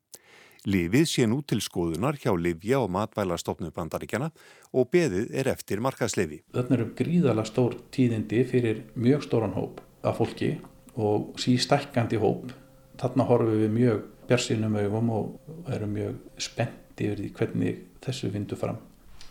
Livið 0.64 1.08
sé 1.10 1.26
nú 1.28 1.42
til 1.44 1.60
skoðunar 1.60 2.16
hjá 2.16 2.30
Livja 2.40 2.78
og 2.80 2.88
matvælastofnu 2.94 3.68
bandaríkjana 3.74 4.30
og 4.72 4.88
beðið 4.94 5.34
er 5.36 5.50
eftir 5.52 5.82
markaslefi. 5.84 6.40
Þetta 6.54 6.76
eru 6.78 6.86
gríðala 6.96 7.44
stór 7.44 7.76
tíðindi 7.92 8.40
fyrir 8.48 8.80
mjög 8.96 9.26
stóran 9.26 9.52
hóp 9.58 9.82
af 10.00 10.22
fólki 10.22 10.54
og 10.96 11.34
sístækkandi 11.42 12.16
hóp. 12.22 12.54
Þarna 12.96 13.28
horfum 13.28 13.60
við 13.60 13.74
mjög 13.74 14.00
björnsýnum 14.28 14.76
augum 14.80 15.12
og 15.14 15.70
erum 15.74 15.94
mjög 15.96 16.18
spennt 16.42 17.00
yfir 17.00 17.20
því 17.20 17.30
hvernig 17.38 17.80
þessu 18.04 18.30
vindu 18.34 18.58
fram. 18.58 18.80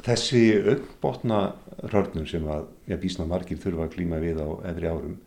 Þessi 0.03 0.41
auðbotna 0.59 1.39
rörnum 1.93 2.25
sem 2.27 2.45
að 2.49 2.65
ja, 2.89 2.97
bísna 2.99 3.27
margir 3.29 3.59
þurfa 3.61 3.87
að 3.87 3.93
klíma 3.95 4.19
við 4.23 4.41
á 4.43 4.49
efri 4.71 4.89
árum, 4.89 5.17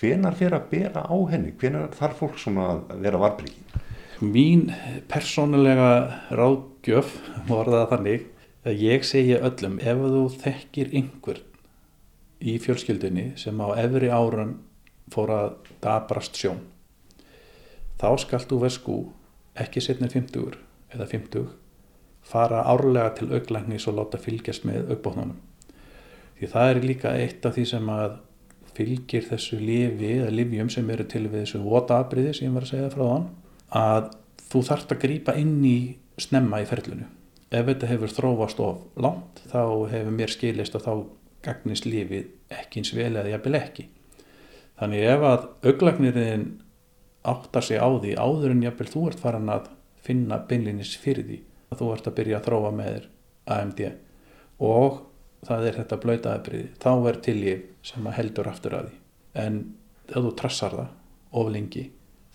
hvenar 0.00 0.36
fer 0.38 0.56
að 0.56 0.70
bera 0.72 1.04
á 1.06 1.16
henni? 1.30 1.52
Hvenar 1.60 1.92
þarf 1.94 2.22
fólk 2.22 2.40
svona 2.40 2.68
að 2.74 3.04
vera 3.04 3.20
varbriki? 3.22 3.82
Mín 4.24 4.70
persónulega 5.12 5.90
ráðgjöf 6.32 7.18
var 7.48 7.68
það 7.68 7.90
þannig 7.92 8.30
að 8.66 8.80
ég 8.82 9.04
segja 9.06 9.42
öllum 9.46 9.76
ef 9.78 10.00
þú 10.00 10.22
þekkir 10.40 10.94
einhvern 10.96 11.44
í 12.40 12.56
fjölskyldinni 12.60 13.26
sem 13.40 13.60
á 13.60 13.68
efri 13.78 14.08
áran 14.12 14.56
fór 15.12 15.32
að 15.32 15.52
dabrast 15.84 16.36
sjón 16.40 16.64
þá 18.00 18.08
skalt 18.22 18.50
þú 18.50 18.60
vesku 18.64 18.98
ekki 19.56 19.82
setna 19.84 20.08
50 20.12 20.58
eða 20.94 21.08
50 21.12 21.46
fara 22.26 22.62
árlega 22.66 23.14
til 23.18 23.32
auglæknis 23.32 23.86
og 23.88 23.98
láta 24.00 24.18
fylgjast 24.18 24.66
með 24.66 24.90
augbóknunum. 24.94 25.36
Því 26.36 26.48
það 26.52 26.70
er 26.70 26.80
líka 26.84 27.12
eitt 27.16 27.46
af 27.46 27.54
því 27.56 27.66
sem 27.70 27.90
að 27.92 28.16
fylgir 28.76 29.24
þessu 29.24 29.58
lifi 29.60 30.10
eða 30.18 30.32
livjum 30.34 30.70
sem 30.72 30.90
eru 30.92 31.06
til 31.08 31.24
við 31.28 31.44
þessu 31.44 31.62
votabriði 31.64 32.34
sem 32.36 32.48
ég 32.48 32.56
var 32.56 32.66
að 32.66 32.72
segja 32.74 32.92
frá 32.92 33.04
þann 33.06 33.28
að 33.80 34.10
þú 34.50 34.62
þarfst 34.68 34.92
að 34.92 35.02
grýpa 35.04 35.36
inn 35.40 35.54
í 35.64 35.78
snemma 36.20 36.60
í 36.62 36.68
ferlunu. 36.68 37.06
Ef 37.54 37.68
þetta 37.70 37.90
hefur 37.92 38.12
þrófast 38.12 38.60
of 38.60 39.00
langt 39.00 39.40
þá 39.52 39.62
hefur 39.92 40.12
mér 40.18 40.34
skilist 40.34 40.76
að 40.76 40.88
þá 40.88 40.92
gagnist 41.46 41.86
lifið 41.86 42.26
ekki 42.52 42.82
eins 42.82 42.92
vel 42.96 43.12
eða 43.14 43.32
jafnvel 43.32 43.58
ekki. 43.60 43.86
Þannig 44.76 45.08
ef 45.08 45.26
að 45.30 45.46
auglæknirinn 45.70 46.46
áttar 47.32 47.66
sig 47.66 47.80
á 47.80 47.88
því 47.88 48.14
áður 48.16 48.54
en 48.54 48.64
jafnvel 48.66 48.88
þú 48.92 49.02
ert 49.10 49.22
farin 49.22 49.52
að 49.52 49.70
finna 50.06 50.38
beinlinis 50.48 50.94
fyrir 51.02 51.26
því 51.26 51.40
að 51.72 51.80
þú 51.80 51.90
ert 51.94 52.10
að 52.10 52.16
byrja 52.20 52.38
að 52.38 52.46
þróa 52.48 52.72
með 52.76 52.92
þér 52.92 53.08
AMD 53.56 53.82
og 54.66 55.00
það 55.46 55.66
er 55.68 55.78
þetta 55.80 56.00
blöytaðabriði 56.04 56.68
þá 56.82 56.92
er 57.10 57.20
til 57.26 57.38
ég 57.44 57.64
sem 57.86 58.06
heldur 58.18 58.50
aftur 58.50 58.76
að 58.78 58.88
því. 58.88 58.98
En 59.36 59.58
ef 60.06 60.16
þú 60.16 60.32
trassar 60.38 60.76
það 60.78 61.40
of 61.40 61.50
lengi 61.52 61.86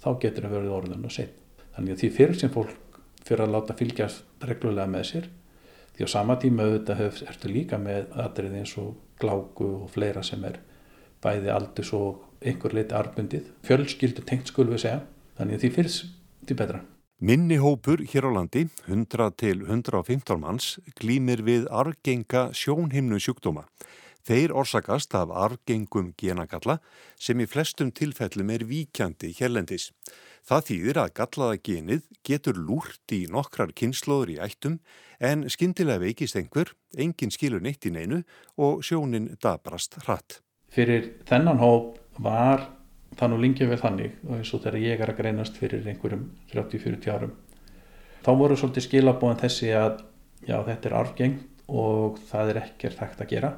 þá 0.02 0.10
getur 0.22 0.48
það 0.48 0.56
verið 0.58 0.76
orðun 0.78 1.08
og 1.08 1.14
sinn 1.16 1.38
þannig 1.76 1.96
að 1.96 2.02
því 2.02 2.10
fyrir 2.18 2.40
sem 2.40 2.52
fólk 2.54 3.00
fyrir 3.22 3.46
að 3.46 3.56
láta 3.56 3.78
fylgjast 3.78 4.48
reglulega 4.50 4.92
með 4.92 5.08
sér 5.12 5.30
því 5.96 6.08
á 6.08 6.14
sama 6.14 6.38
tíma 6.42 6.68
auðvitað 6.68 7.22
ertu 7.30 7.52
líka 7.52 7.80
með 7.82 8.12
aðrið 8.24 8.58
eins 8.62 8.76
og 8.82 8.96
gláku 9.22 9.70
og 9.84 9.90
fleira 9.94 10.24
sem 10.26 10.44
er 10.48 10.60
bæði 11.22 11.52
aldus 11.54 11.92
og 11.96 12.24
einhver 12.42 12.74
leiti 12.76 12.98
arbundið 12.98 13.52
fjölskyldu 13.68 14.26
tengt 14.28 14.52
skulum 14.52 14.76
við 14.76 14.86
segja 14.88 15.04
þannig 15.38 15.60
að 15.60 15.66
því 15.66 15.72
fyrst 15.78 16.10
því 16.48 16.58
betra 16.64 16.82
Minni 17.22 17.60
hópur 17.62 18.02
hér 18.02 18.26
á 18.26 18.32
landi, 18.34 18.64
100 18.90 19.36
til 19.38 19.60
115 19.68 20.40
manns, 20.42 20.80
glýmir 20.98 21.44
við 21.46 21.68
argenga 21.70 22.48
sjónhimnu 22.50 23.20
sjúkdóma. 23.22 23.68
Þeir 24.26 24.56
orsakast 24.58 25.14
af 25.14 25.30
argengum 25.30 26.16
genagalla 26.18 26.80
sem 27.22 27.38
í 27.38 27.46
flestum 27.46 27.94
tilfellum 27.94 28.50
er 28.50 28.66
víkjandi 28.66 29.36
hérlendis. 29.38 29.92
Það 30.42 30.66
þýðir 30.72 31.02
að 31.04 31.14
gallaða 31.22 31.62
genið 31.70 32.10
getur 32.26 32.58
lúrt 32.58 33.14
í 33.14 33.28
nokkrar 33.30 33.70
kynnslóður 33.78 34.34
í 34.34 34.42
ættum 34.42 34.82
en 35.22 35.46
skindilega 35.46 36.02
veikist 36.02 36.42
einhver, 36.42 36.74
engin 36.98 37.30
skilur 37.30 37.62
neitt 37.62 37.86
í 37.86 37.94
neinu 37.94 38.24
og 38.58 38.82
sjónin 38.82 39.36
dabrast 39.38 40.02
hratt. 40.08 40.42
Fyrir 40.74 41.20
þennan 41.30 41.62
hóp 41.62 42.01
var 42.22 42.68
það 43.20 43.34
nú 43.34 43.40
lingið 43.42 43.72
vel 43.74 43.82
þannig 43.82 44.20
og 44.28 44.36
eins 44.38 44.54
og 44.56 44.64
þegar 44.64 44.84
ég 44.86 45.02
er 45.02 45.12
að 45.12 45.20
greinast 45.20 45.58
fyrir 45.60 45.88
einhverjum 45.88 46.28
30-40 46.54 47.12
árum 47.12 47.34
þá 48.22 48.32
voru 48.38 48.58
svolítið 48.58 48.88
skilabóðan 48.88 49.42
þessi 49.42 49.72
að 49.76 50.04
já 50.48 50.58
þetta 50.66 50.90
er 50.90 50.98
arfgengt 50.98 51.48
og 51.72 52.20
það 52.30 52.54
er 52.54 52.60
ekkert 52.66 53.00
hægt 53.00 53.22
að 53.24 53.32
gera. 53.32 53.52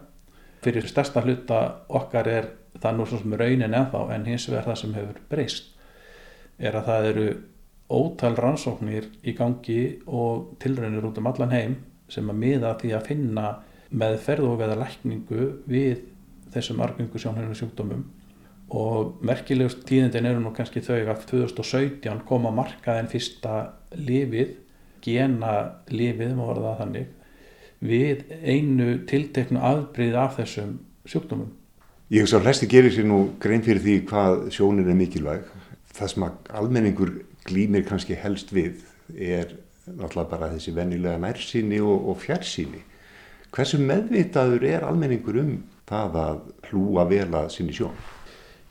Fyrir 0.63 0.87
stærsta 0.87 1.23
hluta 1.23 1.59
okkar 1.91 2.29
er 2.29 2.49
það 2.79 2.97
nú 2.97 3.07
svona 3.09 3.39
raunin 3.39 3.73
ennþá 3.73 4.03
en 4.15 4.27
hins 4.27 4.47
vegar 4.49 4.69
það 4.69 4.79
sem 4.81 4.95
hefur 4.97 5.19
breyst 5.31 5.69
er 6.57 6.77
að 6.77 6.87
það 6.89 7.09
eru 7.09 7.27
ótal 7.93 8.37
rannsóknir 8.37 9.09
í 9.27 9.33
gangi 9.37 9.81
og 10.07 10.55
tilraunir 10.61 11.05
út 11.09 11.19
um 11.19 11.29
allan 11.29 11.53
heim 11.53 11.75
sem 12.09 12.29
að 12.29 12.39
miða 12.39 12.73
því 12.79 12.93
að 12.95 13.07
finna 13.09 13.47
með 13.93 14.17
ferð 14.25 14.49
og 14.49 14.59
veða 14.61 14.79
lækningu 14.79 15.47
við 15.69 16.05
þessum 16.53 16.81
argengu 16.85 17.19
sjónhörnum 17.21 17.57
sjúkdómum 17.57 18.05
og 18.73 19.19
merkilegust 19.25 19.83
tíðindin 19.85 20.25
eru 20.25 20.41
nú 20.41 20.51
kannski 20.55 20.81
þau 20.81 20.97
að 21.13 21.25
2017 21.29 22.23
kom 22.27 22.47
að 22.49 22.55
markaðin 22.57 23.09
fyrsta 23.11 23.57
lifið, 23.93 24.55
gena 25.03 25.57
lifið, 25.93 26.31
má 26.37 26.47
verða 26.47 26.77
þannig, 26.79 27.11
við 27.83 28.23
einu 28.41 28.95
tilteknu 29.09 29.61
afbríð 29.61 30.17
af 30.17 30.39
þessum 30.39 30.79
sjúkdómum. 31.05 31.51
Ég 32.13 32.25
hugsa 32.25 32.39
að 32.39 32.47
flesti 32.47 32.69
gerir 32.71 32.93
sér 32.95 33.05
nú 33.09 33.19
grein 33.41 33.63
fyrir 33.65 33.83
því 33.83 33.97
hvað 34.09 34.39
sjónin 34.55 34.89
er 34.89 34.97
mikilvæg. 34.97 35.45
Það 35.93 36.09
sem 36.13 36.25
að 36.25 36.49
almenningur 36.59 37.13
glýmir 37.45 37.85
kannski 37.85 38.17
helst 38.17 38.53
við 38.55 38.81
er 39.13 39.53
náttúrulega 39.85 40.31
bara 40.31 40.49
þessi 40.55 40.73
vennilega 40.73 41.19
nærsýni 41.21 41.81
og, 41.83 42.09
og 42.09 42.19
fjarsýni. 42.23 42.81
Hversu 43.53 43.77
meðvitaður 43.83 44.65
er 44.65 44.87
almenningur 44.87 45.37
um 45.43 45.55
það 45.89 46.19
að 46.23 46.43
hlúa 46.71 47.05
vel 47.11 47.29
að 47.29 47.51
sinni 47.53 47.75
sjón? 47.75 47.93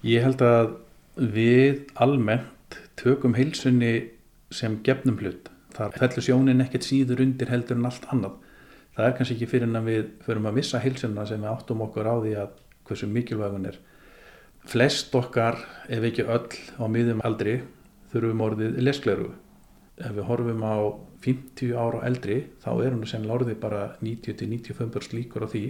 Ég 0.03 0.25
held 0.25 0.41
að 0.43 0.73
við 1.15 1.85
almennt 2.03 2.75
tökum 2.99 3.37
heilsunni 3.37 3.93
sem 4.51 4.81
gefnum 4.83 5.21
hlut. 5.21 5.47
Það 5.77 5.99
fellur 6.01 6.25
sjónin 6.27 6.65
ekkert 6.65 6.89
síður 6.89 7.21
undir 7.23 7.53
heldur 7.53 7.79
en 7.79 7.87
allt 7.87 8.09
annað. 8.11 8.41
Það 8.97 9.07
er 9.07 9.13
kannski 9.19 9.37
ekki 9.37 9.49
fyrir 9.53 9.69
en 9.69 9.79
að 9.79 9.87
við 9.93 10.09
förum 10.25 10.49
að 10.51 10.57
missa 10.57 10.81
heilsunna 10.83 11.27
sem 11.31 11.39
við 11.45 11.53
áttum 11.53 11.85
okkur 11.87 12.11
á 12.11 12.15
því 12.19 12.33
að 12.43 12.57
hversu 12.89 13.09
mikilvægun 13.15 13.69
er. 13.71 13.79
Flest 14.73 15.15
okkar, 15.15 15.61
ef 15.87 16.09
ekki 16.09 16.27
öll 16.27 16.51
á 16.51 16.85
miðum 16.91 17.23
aldri, 17.23 17.61
þurfum 18.11 18.43
orðið 18.49 18.81
leskleru. 18.83 19.29
Ef 20.03 20.17
við 20.19 20.27
horfum 20.33 20.67
á 20.67 20.77
50 21.23 21.79
ára 21.79 22.03
eldri 22.11 22.41
þá 22.65 22.73
er 22.75 22.91
hann 22.91 23.07
sem 23.07 23.31
orðið 23.31 23.63
bara 23.63 23.85
90-95% 24.03 25.15
líkur 25.15 25.47
á 25.47 25.53
því 25.55 25.65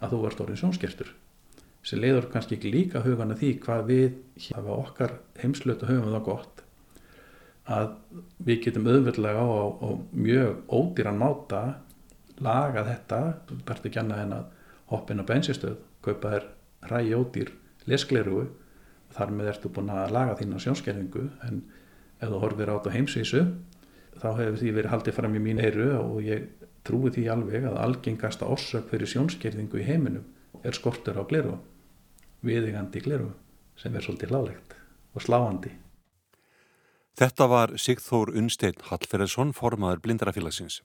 að 0.00 0.16
þú 0.16 0.22
ert 0.30 0.42
orðin 0.46 0.62
sjónskertur 0.62 1.12
sem 1.84 2.00
leiður 2.00 2.30
kannski 2.32 2.56
ekki 2.56 2.72
líka 2.72 3.02
hugana 3.04 3.36
því 3.38 3.50
hvað 3.64 3.86
við 3.90 4.18
hafa 4.54 4.76
okkar 4.78 5.16
heimslötu 5.42 5.88
höfum 5.88 6.14
það 6.14 6.26
gott 6.28 6.62
að 7.64 7.94
við 8.44 8.60
getum 8.66 8.88
auðvöldlega 8.88 9.40
á, 9.40 9.48
á 9.80 9.88
mjög 10.12 10.58
ódýran 10.68 11.20
máta 11.20 11.62
laga 12.44 12.84
þetta. 12.88 13.20
Þú 13.48 13.60
þarfst 13.68 13.88
ekki 13.88 14.00
annað 14.02 14.24
en 14.24 14.34
að 14.36 14.50
hoppin 14.92 15.22
á 15.22 15.24
bensinstöð, 15.28 15.78
kaupa 16.04 16.34
þér 16.34 16.48
rægi 16.90 17.14
ódýr 17.16 17.52
leskleru. 17.88 18.42
Og 18.44 19.16
þar 19.16 19.32
með 19.38 19.50
ertu 19.54 19.72
búin 19.72 19.92
að 19.94 20.12
laga 20.12 20.36
þín 20.40 20.56
á 20.56 20.58
sjónskerfingu 20.64 21.24
en 21.48 21.62
ef 22.20 22.28
þú 22.28 22.40
horfir 22.42 22.72
át 22.72 22.88
á 22.88 22.94
heimsvísu 22.94 23.44
þá 24.20 24.28
hefur 24.38 24.58
því 24.60 24.72
verið 24.76 24.92
haldið 24.92 25.16
fram 25.16 25.36
í 25.36 25.42
mín 25.42 25.60
eiru 25.62 25.88
og 25.98 26.18
ég 26.24 26.48
trúi 26.86 27.12
því 27.14 27.24
alveg 27.32 27.66
að 27.68 27.78
algengasta 27.82 28.48
orsök 28.50 28.90
fyrir 28.90 29.10
sjónskerfingu 29.10 29.80
í 29.80 29.86
heiminum 29.86 30.26
er 30.62 30.76
skortur 30.76 31.18
á 31.18 31.24
gleru 31.26 31.56
viðingandi 32.44 33.02
gleru 33.04 33.30
sem 33.80 33.94
er 33.94 34.04
svolítið 34.04 34.34
hlálegt 34.34 34.76
og 35.14 35.24
sláandi. 35.24 35.72
Þetta 37.14 37.46
var 37.46 37.76
Sigþór 37.78 38.34
Unstein 38.34 38.80
Hallferðsson, 38.88 39.54
formaður 39.54 40.02
blindarafélagsins. 40.02 40.80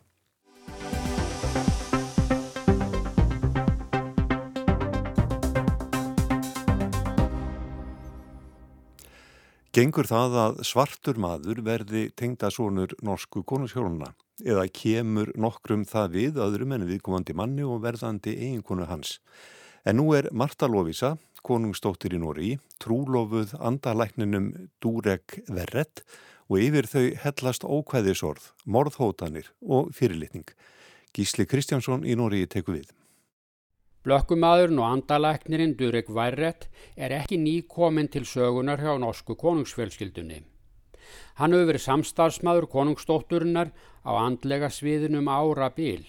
Gengur 9.70 10.08
það 10.10 10.36
að 10.42 10.64
svartur 10.66 11.20
maður 11.22 11.60
verði 11.64 12.08
tengdasónur 12.18 12.96
norsku 13.06 13.44
konungshjóluna 13.48 14.10
eða 14.42 14.64
kemur 14.74 15.30
nokkrum 15.38 15.84
það 15.88 16.16
við 16.16 16.40
öðrum 16.42 16.74
en 16.74 16.86
viðkomandi 16.90 17.36
manni 17.38 17.64
og 17.64 17.84
verðandi 17.84 18.34
eiginkonu 18.34 18.88
hans. 18.90 19.20
En 19.86 20.00
nú 20.02 20.10
er 20.18 20.28
Marta 20.34 20.68
Lovisa, 20.68 21.14
konungstóttir 21.46 22.16
í 22.16 22.20
Nóri, 22.22 22.50
trúlofuð 22.82 23.56
andalækninum 23.60 24.52
Durek 24.84 25.40
Verret 25.48 26.04
og 26.50 26.62
yfir 26.64 26.88
þau 26.90 27.06
hellast 27.24 27.66
ókvæðisorð, 27.66 28.52
morðhótanir 28.66 29.52
og 29.62 29.92
fyrirlitning. 29.96 30.48
Gísli 31.14 31.46
Kristjánsson 31.50 32.06
í 32.06 32.16
Nóri 32.18 32.46
teku 32.50 32.76
við. 32.78 32.90
Blökkumadurinn 34.06 34.80
og 34.80 34.88
andalæknirinn 34.94 35.76
Durek 35.78 36.08
Værrett 36.16 36.70
er 36.96 37.12
ekki 37.18 37.38
nýkominn 37.38 38.08
til 38.10 38.24
sögunar 38.24 38.80
hjá 38.80 38.96
norsku 38.98 39.36
konungsfjölskyldunni. 39.36 40.40
Hann 41.40 41.54
hefur 41.54 41.70
verið 41.72 41.84
samstarfsmaður 41.84 42.70
konungsdótturinnar 42.72 43.74
á 44.08 44.12
andlega 44.16 44.70
sviðinum 44.72 45.28
ára 45.28 45.70
bíl. 45.76 46.06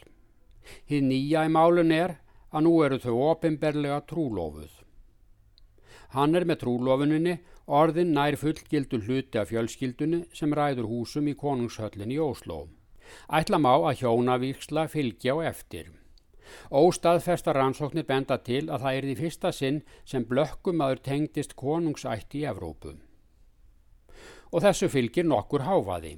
Hið 0.87 1.07
nýja 1.09 1.45
í 1.49 1.53
málun 1.53 1.93
er 1.95 2.19
að 2.51 2.67
nú 2.67 2.77
eru 2.87 2.99
þau 3.03 3.17
ofinberlega 3.33 4.01
trúlofuð. 4.11 4.71
Hann 6.15 6.35
er 6.35 6.47
með 6.49 6.65
trúlofuninni 6.65 7.37
orðin 7.71 8.13
nær 8.17 8.35
fullgildu 8.39 8.99
hluti 9.05 9.39
af 9.39 9.53
fjölskyldunni 9.53 10.25
sem 10.35 10.55
ræður 10.59 10.89
húsum 10.91 11.29
í 11.31 11.37
konungshöllin 11.39 12.11
í 12.11 12.19
Ósló. 12.19 12.65
Ætla 13.31 13.59
má 13.63 13.73
að 13.77 14.03
hjónavíksla 14.03 14.89
fylgja 14.91 15.37
og 15.39 15.45
eftir. 15.47 15.91
Óstaðfesta 16.75 17.55
rannsóknir 17.55 18.07
benda 18.09 18.39
til 18.43 18.65
að 18.67 18.83
það 18.85 18.97
er 18.97 19.07
því 19.07 19.15
fyrsta 19.21 19.53
sinn 19.55 19.79
sem 20.13 20.27
blökkumadur 20.27 21.03
tengdist 21.07 21.55
konungsætti 21.59 22.43
í 22.43 22.49
Evrópu. 22.51 22.97
Og 24.51 24.65
þessu 24.65 24.89
fylgir 24.91 25.29
nokkur 25.31 25.63
háfaði. 25.67 26.17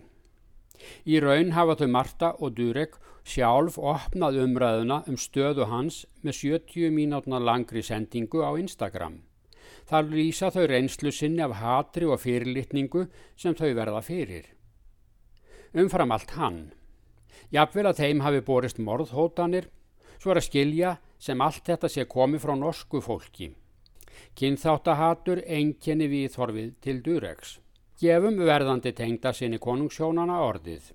Í 1.05 1.21
raun 1.21 1.53
hafa 1.53 1.77
þau 1.79 1.91
Marta 1.95 2.31
og 2.41 2.57
Durek 2.57 2.97
sjálf 3.29 3.77
opnað 3.79 4.41
umræðuna 4.47 5.03
um 5.11 5.21
stöðu 5.21 5.69
hans 5.69 6.07
með 6.23 6.41
70 6.41 6.97
mínútna 6.97 7.39
langri 7.39 7.85
sendingu 7.85 8.41
á 8.41 8.57
Instagram. 8.57 9.21
Þar 9.91 10.11
lýsa 10.15 10.51
þau 10.55 10.67
reynslu 10.71 11.13
sinni 11.13 11.43
af 11.43 11.59
hatri 11.61 12.07
og 12.07 12.21
fyrirlitningu 12.23 13.07
sem 13.37 13.55
þau 13.55 13.73
verða 13.75 14.03
fyrir. 14.03 14.47
Umfram 15.75 16.13
allt 16.13 16.37
hann. 16.39 16.65
Jafnvel 17.53 17.89
að 17.91 18.03
þeim 18.05 18.21
hafi 18.25 18.41
borist 18.47 18.79
morðhótanir 18.79 19.69
Svo 20.23 20.31
er 20.31 20.39
að 20.39 20.47
skilja 20.47 20.91
sem 21.19 21.41
allt 21.43 21.65
þetta 21.67 21.89
sé 21.91 22.05
komið 22.07 22.45
frá 22.45 22.53
norsku 22.55 23.01
fólki. 23.03 23.49
Kynþáttahatur 24.39 25.41
enginni 25.51 26.07
við 26.07 26.37
þorfið 26.37 26.69
til 26.85 27.01
Durex. 27.03 27.57
Gefum 27.99 28.39
verðandi 28.39 28.93
tengda 28.95 29.33
sinni 29.35 29.59
konungssjónana 29.59 30.37
orðið. 30.47 30.93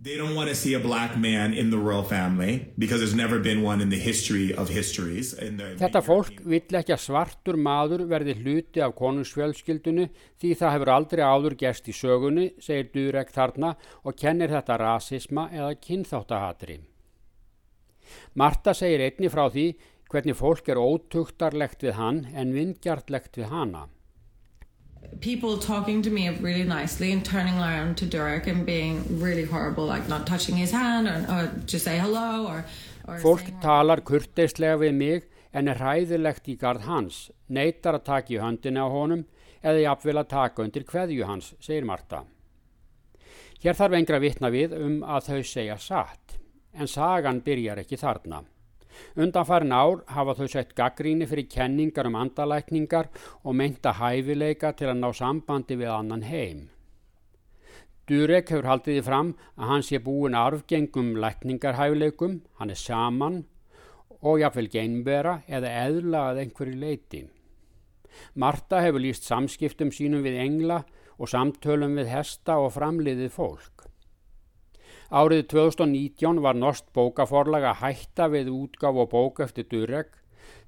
They 0.00 0.16
don't 0.16 0.36
want 0.36 0.48
to 0.48 0.54
see 0.54 0.74
a 0.74 0.78
black 0.78 1.16
man 1.16 1.52
in 1.52 1.70
the 1.70 1.76
royal 1.76 2.04
family 2.04 2.72
because 2.78 3.00
there's 3.00 3.16
never 3.16 3.40
been 3.40 3.62
one 3.62 3.80
in 3.80 3.88
the 3.88 3.98
history 3.98 4.54
of 4.54 4.68
histories. 4.68 5.34
Þetta 5.34 6.02
fólk 6.06 6.38
vill 6.46 6.78
ekki 6.78 6.94
að 6.94 7.02
svartur 7.02 7.58
maður 7.58 8.04
verði 8.06 8.36
hluti 8.38 8.84
af 8.84 8.94
konungsfjölskyldunu 9.00 10.06
því 10.38 10.52
það 10.60 10.74
hefur 10.76 10.92
aldrei 10.94 11.24
áður 11.26 11.58
gest 11.58 11.90
í 11.90 11.96
sögunni, 11.98 12.52
segir 12.62 12.92
Durek 12.94 13.34
þarna 13.34 13.72
og 14.06 14.14
kennir 14.14 14.54
þetta 14.54 14.78
rasisma 14.78 15.48
eða 15.50 15.74
kynþáttahatri. 15.82 16.78
Marta 18.38 18.78
segir 18.78 19.02
einni 19.02 19.34
frá 19.34 19.48
því 19.50 19.72
hvernig 20.12 20.38
fólk 20.38 20.70
er 20.70 20.78
ótugtarlegt 20.78 21.82
við 21.82 21.98
hann 21.98 22.28
en 22.38 22.54
vingjartlegt 22.54 23.34
við 23.34 23.50
hana. 23.50 23.88
People 25.20 25.58
talking 25.58 26.02
to 26.02 26.10
me 26.10 26.28
really 26.28 26.64
nicely 26.64 27.12
and 27.12 27.24
turning 27.24 27.58
around 27.58 27.96
to 27.98 28.06
Derek 28.06 28.46
and 28.46 28.64
being 28.64 29.02
really 29.20 29.44
horrible 29.44 29.84
like 29.84 30.08
not 30.08 30.26
touching 30.26 30.56
his 30.56 30.70
hand 30.70 31.08
or, 31.08 31.26
or 31.32 31.50
just 31.66 31.84
say 31.84 31.98
hello 31.98 32.46
or, 32.46 32.64
or 33.06 33.18
Fólk 33.18 33.50
talar 33.60 34.00
kurteislega 34.00 34.78
við 34.78 34.94
mig 34.94 35.28
en 35.52 35.68
er 35.68 35.80
hræðilegt 35.80 36.48
í 36.52 36.56
gard 36.60 36.84
hans, 36.86 37.30
neytar 37.48 37.98
að 37.98 38.06
taka 38.10 38.34
í 38.34 38.40
höndina 38.42 38.86
á 38.86 38.88
honum 38.92 39.24
eða 39.62 39.84
jafnvel 39.88 40.20
að 40.20 40.30
taka 40.34 40.62
undir 40.62 40.84
hverju 40.86 41.26
hans, 41.26 41.54
segir 41.58 41.88
Marta. 41.88 42.22
Hér 43.58 43.74
þarf 43.74 43.98
engra 43.98 44.20
vitna 44.22 44.52
við 44.54 44.76
um 44.78 45.00
að 45.02 45.32
þau 45.32 45.40
segja 45.42 45.78
satt 45.82 46.38
en 46.78 46.86
sagan 46.86 47.42
byrjar 47.42 47.82
ekki 47.82 47.98
þarna. 47.98 48.44
Undanfærin 49.16 49.74
ár 49.74 50.02
hafa 50.14 50.34
þau 50.38 50.48
sett 50.52 50.74
gaggríni 50.78 51.28
fyrir 51.28 51.48
kenningar 51.50 52.08
um 52.08 52.18
andalækningar 52.20 53.08
og 53.44 53.56
meinta 53.60 53.92
hæfileika 53.98 54.72
til 54.76 54.90
að 54.90 55.00
ná 55.02 55.08
sambandi 55.14 55.78
við 55.78 55.92
annan 55.94 56.26
heim. 56.28 56.68
Durek 58.08 58.48
hefur 58.48 58.70
haldið 58.70 59.02
í 59.02 59.04
fram 59.04 59.34
að 59.58 59.70
hann 59.70 59.82
sé 59.84 59.98
búin 60.00 60.36
arfgengum 60.38 61.10
lækningarhæfileikum, 61.20 62.38
hann 62.56 62.70
er 62.72 62.80
saman 62.80 63.42
og 64.22 64.40
jáfnvel 64.40 64.70
geinbera 64.72 65.42
eða 65.46 65.74
eðla 65.84 66.22
að 66.30 66.40
einhverju 66.44 66.78
leiti. 66.80 67.20
Marta 68.34 68.80
hefur 68.82 69.04
líst 69.04 69.28
samskiptum 69.28 69.92
sínum 69.94 70.24
við 70.24 70.40
engla 70.42 70.82
og 71.18 71.30
samtölum 71.30 71.98
við 71.98 72.10
hesta 72.14 72.56
og 72.62 72.72
framliðið 72.78 73.34
fólk. 73.34 73.77
Árið 75.08 75.46
2019 75.48 76.42
var 76.44 76.56
Norsk 76.60 76.90
bókaforlag 76.92 77.64
að 77.64 77.78
hætta 77.80 78.26
við 78.28 78.50
útgáf 78.52 78.98
og 79.00 79.06
bók 79.08 79.38
eftir 79.40 79.64
Durek 79.64 80.18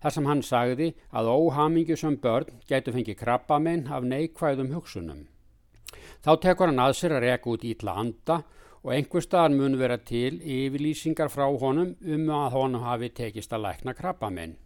þar 0.01 0.15
sem 0.15 0.29
hann 0.31 0.41
sagði 0.41 0.87
að 1.13 1.29
óhamingjusum 1.29 2.17
börn 2.23 2.49
gætu 2.71 2.95
fengið 2.95 3.19
krabbamenn 3.21 3.91
af 3.93 4.07
neikvæðum 4.09 4.71
hugsunum. 4.73 5.27
Þá 6.25 6.33
tekur 6.41 6.73
hann 6.73 6.81
að 6.81 6.97
sér 6.97 7.19
að 7.19 7.27
reka 7.27 7.53
út 7.53 7.67
ítla 7.69 7.99
anda 8.01 8.39
og 8.81 8.95
einhver 8.95 9.27
staðar 9.27 9.53
mun 9.59 9.77
vera 9.77 10.01
til 10.01 10.41
yfirlýsingar 10.41 11.29
frá 11.29 11.45
honum 11.45 11.93
um 12.01 12.33
að 12.33 12.57
honum 12.57 12.89
hafi 12.89 13.13
tekist 13.13 13.53
að 13.53 13.67
lækna 13.67 13.93
krabbamenn 13.99 14.57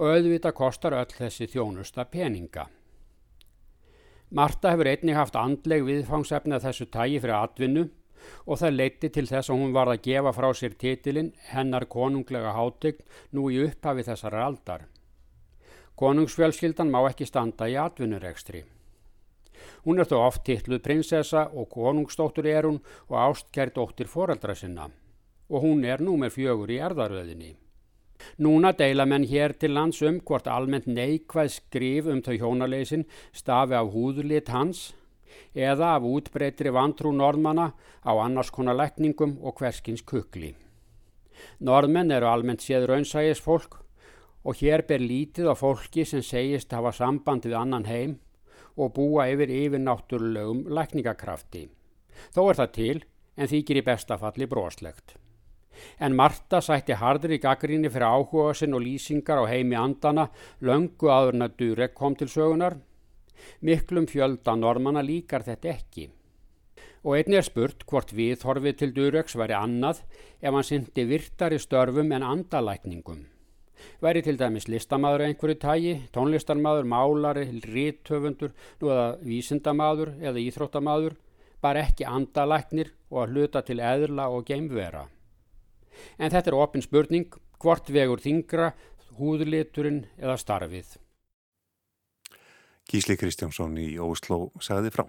og 0.00 0.08
auðvita 0.08 0.54
kostar 0.56 0.96
öll 0.96 1.12
þessi 1.12 1.50
þjónusta 1.52 2.08
peninga. 2.08 2.64
Marta 4.32 4.72
hefur 4.72 4.88
einnig 4.88 5.20
haft 5.20 5.36
andleg 5.36 5.84
viðfangsefni 5.84 6.56
að 6.56 6.70
þessu 6.70 6.88
tægi 6.88 7.20
fyrir 7.20 7.36
atvinnu 7.42 7.88
og 8.46 8.60
það 8.60 8.76
leiti 8.76 9.10
til 9.12 9.26
þess 9.28 9.50
að 9.50 9.60
hún 9.62 9.74
var 9.76 9.90
að 9.92 10.02
gefa 10.08 10.32
frá 10.36 10.48
sér 10.54 10.76
titilinn 10.80 11.32
hennar 11.52 11.88
konunglega 11.90 12.54
hátegn 12.56 13.02
nú 13.32 13.48
í 13.50 13.62
upphafi 13.64 14.06
þessar 14.06 14.38
aldar. 14.44 14.86
Konungsfjölskyldan 15.96 16.92
má 16.92 17.00
ekki 17.08 17.26
standa 17.28 17.68
í 17.72 17.76
atvinnurekstri. 17.80 18.64
Hún 19.86 20.02
er 20.02 20.08
þó 20.10 20.18
oft 20.26 20.44
titluð 20.44 20.82
prinsessa 20.84 21.46
og 21.54 21.70
konungsdóttur 21.72 22.46
er 22.50 22.68
hún 22.68 22.82
og 23.08 23.16
ástkær 23.22 23.72
dóttir 23.72 24.10
foreldra 24.10 24.54
sinna 24.54 24.90
og 25.48 25.62
hún 25.62 25.84
er 25.86 26.02
nú 26.02 26.16
með 26.18 26.34
fjögur 26.36 26.72
í 26.74 26.80
erðaröðinni. 26.82 27.52
Núna 28.42 28.72
deila 28.76 29.06
menn 29.06 29.26
hér 29.28 29.54
til 29.60 29.76
lands 29.76 30.00
um 30.02 30.18
hvort 30.20 30.48
almennt 30.50 30.88
neikvæð 30.90 31.50
skrif 31.54 32.08
um 32.10 32.22
þau 32.24 32.34
hjónaleysin 32.40 33.04
stafi 33.32 33.76
af 33.78 33.92
húðlit 33.94 34.50
hans 34.50 34.88
eða 35.54 35.94
af 35.96 36.06
útbreytri 36.06 36.72
vantrú 36.74 37.12
norðmanna 37.12 37.72
á 38.04 38.12
annars 38.14 38.50
konar 38.50 38.78
lekningum 38.78 39.38
og 39.42 39.60
hverskins 39.60 40.02
kukli. 40.02 40.54
Norðmenn 41.60 42.12
eru 42.12 42.28
almennt 42.30 42.64
séð 42.64 42.88
raunsægis 42.90 43.42
fólk 43.44 43.80
og 44.46 44.60
hér 44.60 44.86
ber 44.88 45.02
lítið 45.02 45.50
á 45.52 45.54
fólki 45.58 46.04
sem 46.06 46.22
segist 46.22 46.72
hafa 46.72 46.92
samband 46.94 47.48
við 47.48 47.58
annan 47.58 47.88
heim 47.90 48.16
og 48.76 48.94
búa 48.96 49.26
yfir 49.32 49.50
yfirnáttúrulegum 49.50 50.66
lækningakrafti. 50.70 51.66
Þó 52.34 52.42
er 52.50 52.58
það 52.60 52.74
til 52.78 52.98
en 53.36 53.50
þykir 53.50 53.80
í 53.80 53.86
bestafalli 53.86 54.48
broslegt. 54.48 55.16
En 56.00 56.16
Marta 56.16 56.62
sætti 56.64 56.96
hardri 56.96 57.38
gaggríni 57.40 57.90
fyrir 57.92 58.08
áhuga 58.08 58.54
sinn 58.56 58.76
og 58.76 58.84
lýsingar 58.84 59.42
á 59.42 59.50
heimi 59.50 59.76
andana 59.76 60.30
löngu 60.64 61.10
aður 61.12 61.36
en 61.36 61.46
að 61.46 61.56
Durek 61.60 61.94
kom 61.94 62.16
til 62.16 62.30
sögunar 62.32 62.78
Miklum 63.60 64.06
fjölda 64.10 64.56
normanna 64.58 65.02
líkar 65.04 65.44
þetta 65.46 65.72
ekki. 65.74 66.08
Og 67.06 67.20
einnig 67.20 67.38
er 67.38 67.46
spurt 67.46 67.84
hvort 67.86 68.10
viðhorfið 68.16 68.78
til 68.80 68.92
Duröks 68.96 69.36
væri 69.38 69.54
annað 69.54 70.02
ef 70.40 70.50
hann 70.50 70.66
syndi 70.66 71.04
virtari 71.06 71.58
störfum 71.62 72.10
en 72.16 72.26
andalækningum. 72.26 73.24
Væri 74.00 74.22
til 74.24 74.38
dæmis 74.40 74.66
listamæður 74.72 75.26
einhverju 75.26 75.58
tægi, 75.60 75.94
tónlistarmæður, 76.16 76.88
málari, 76.88 77.44
ríthöfundur, 77.62 78.52
nú 78.80 78.90
eða 78.90 79.06
vísindamæður 79.22 80.14
eða 80.20 80.42
íþróttamæður, 80.42 81.16
bara 81.62 81.84
ekki 81.86 82.08
andalæknir 82.08 82.92
og 83.10 83.22
að 83.22 83.34
hluta 83.34 83.62
til 83.62 83.80
eðla 83.80 84.28
og 84.32 84.46
geimvera. 84.48 85.06
En 86.18 86.32
þetta 86.32 86.52
er 86.52 86.58
ofin 86.58 86.84
spurning 86.84 87.40
hvort 87.60 87.88
vegur 87.92 88.20
þingra, 88.20 88.72
húðliturinn 89.16 90.04
eða 90.20 90.36
starfið. 90.40 90.96
Gísli 92.86 93.16
Kristjánsson 93.18 93.74
í 93.82 93.96
Ósló 93.98 94.50
sagði 94.62 94.92
frá. 94.94 95.06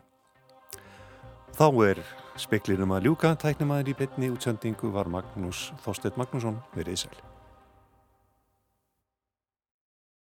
Þá 1.58 1.68
er 1.88 2.04
speklinum 2.38 2.94
að 2.94 3.10
ljúka, 3.10 3.34
tæknum 3.38 3.74
aðeins 3.74 3.94
í 3.94 3.98
betni 4.02 4.30
útsendingu 4.34 4.92
var 4.94 5.10
Magnús 5.10 5.72
Þorstedt 5.86 6.20
Magnússon 6.22 6.62
verið 6.78 7.06
sæl. 7.06 7.27